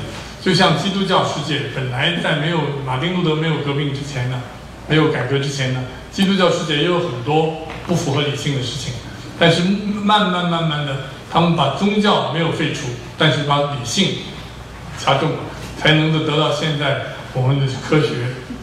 [0.42, 4.42] 就像基督教世界本来在没有马丁路德没有革命之前呢，
[4.88, 8.92] 没有改革之前呢，基督教世界也有很多不符合理性的事情。
[9.38, 14.16] 但是慢慢慢慢的，他们把宗教没有废除，但是把理性
[14.98, 15.38] 加重了，
[15.78, 17.02] 才能够得到现在
[17.34, 18.08] 我们的科学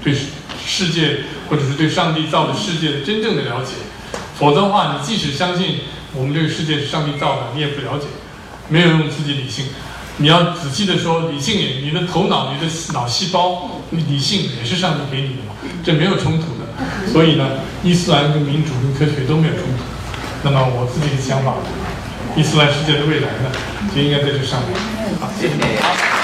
[0.03, 0.14] 对
[0.65, 1.19] 世界
[1.49, 3.72] 或者是对上帝造的世界的真正的了解。
[4.38, 5.80] 否则的话，你即使相信
[6.14, 8.07] 我们这个世界是上帝造的，你也不了解，
[8.68, 9.68] 没有用自己理性。
[10.18, 15.55] 你要仔细的说，理性也，你的头脑、你的脑细胞，理性也是上帝给你的嘛，
[15.86, 16.66] 这没有冲突的。
[17.14, 17.48] 所以呢，
[17.84, 19.84] 伊斯兰跟民主跟科学都没有冲突。
[20.44, 21.53] 那么我自己的想法，
[22.36, 23.52] 伊斯兰世界的未来呢，
[23.95, 24.74] 就应该在这上面。
[25.22, 26.14] 好，谢谢。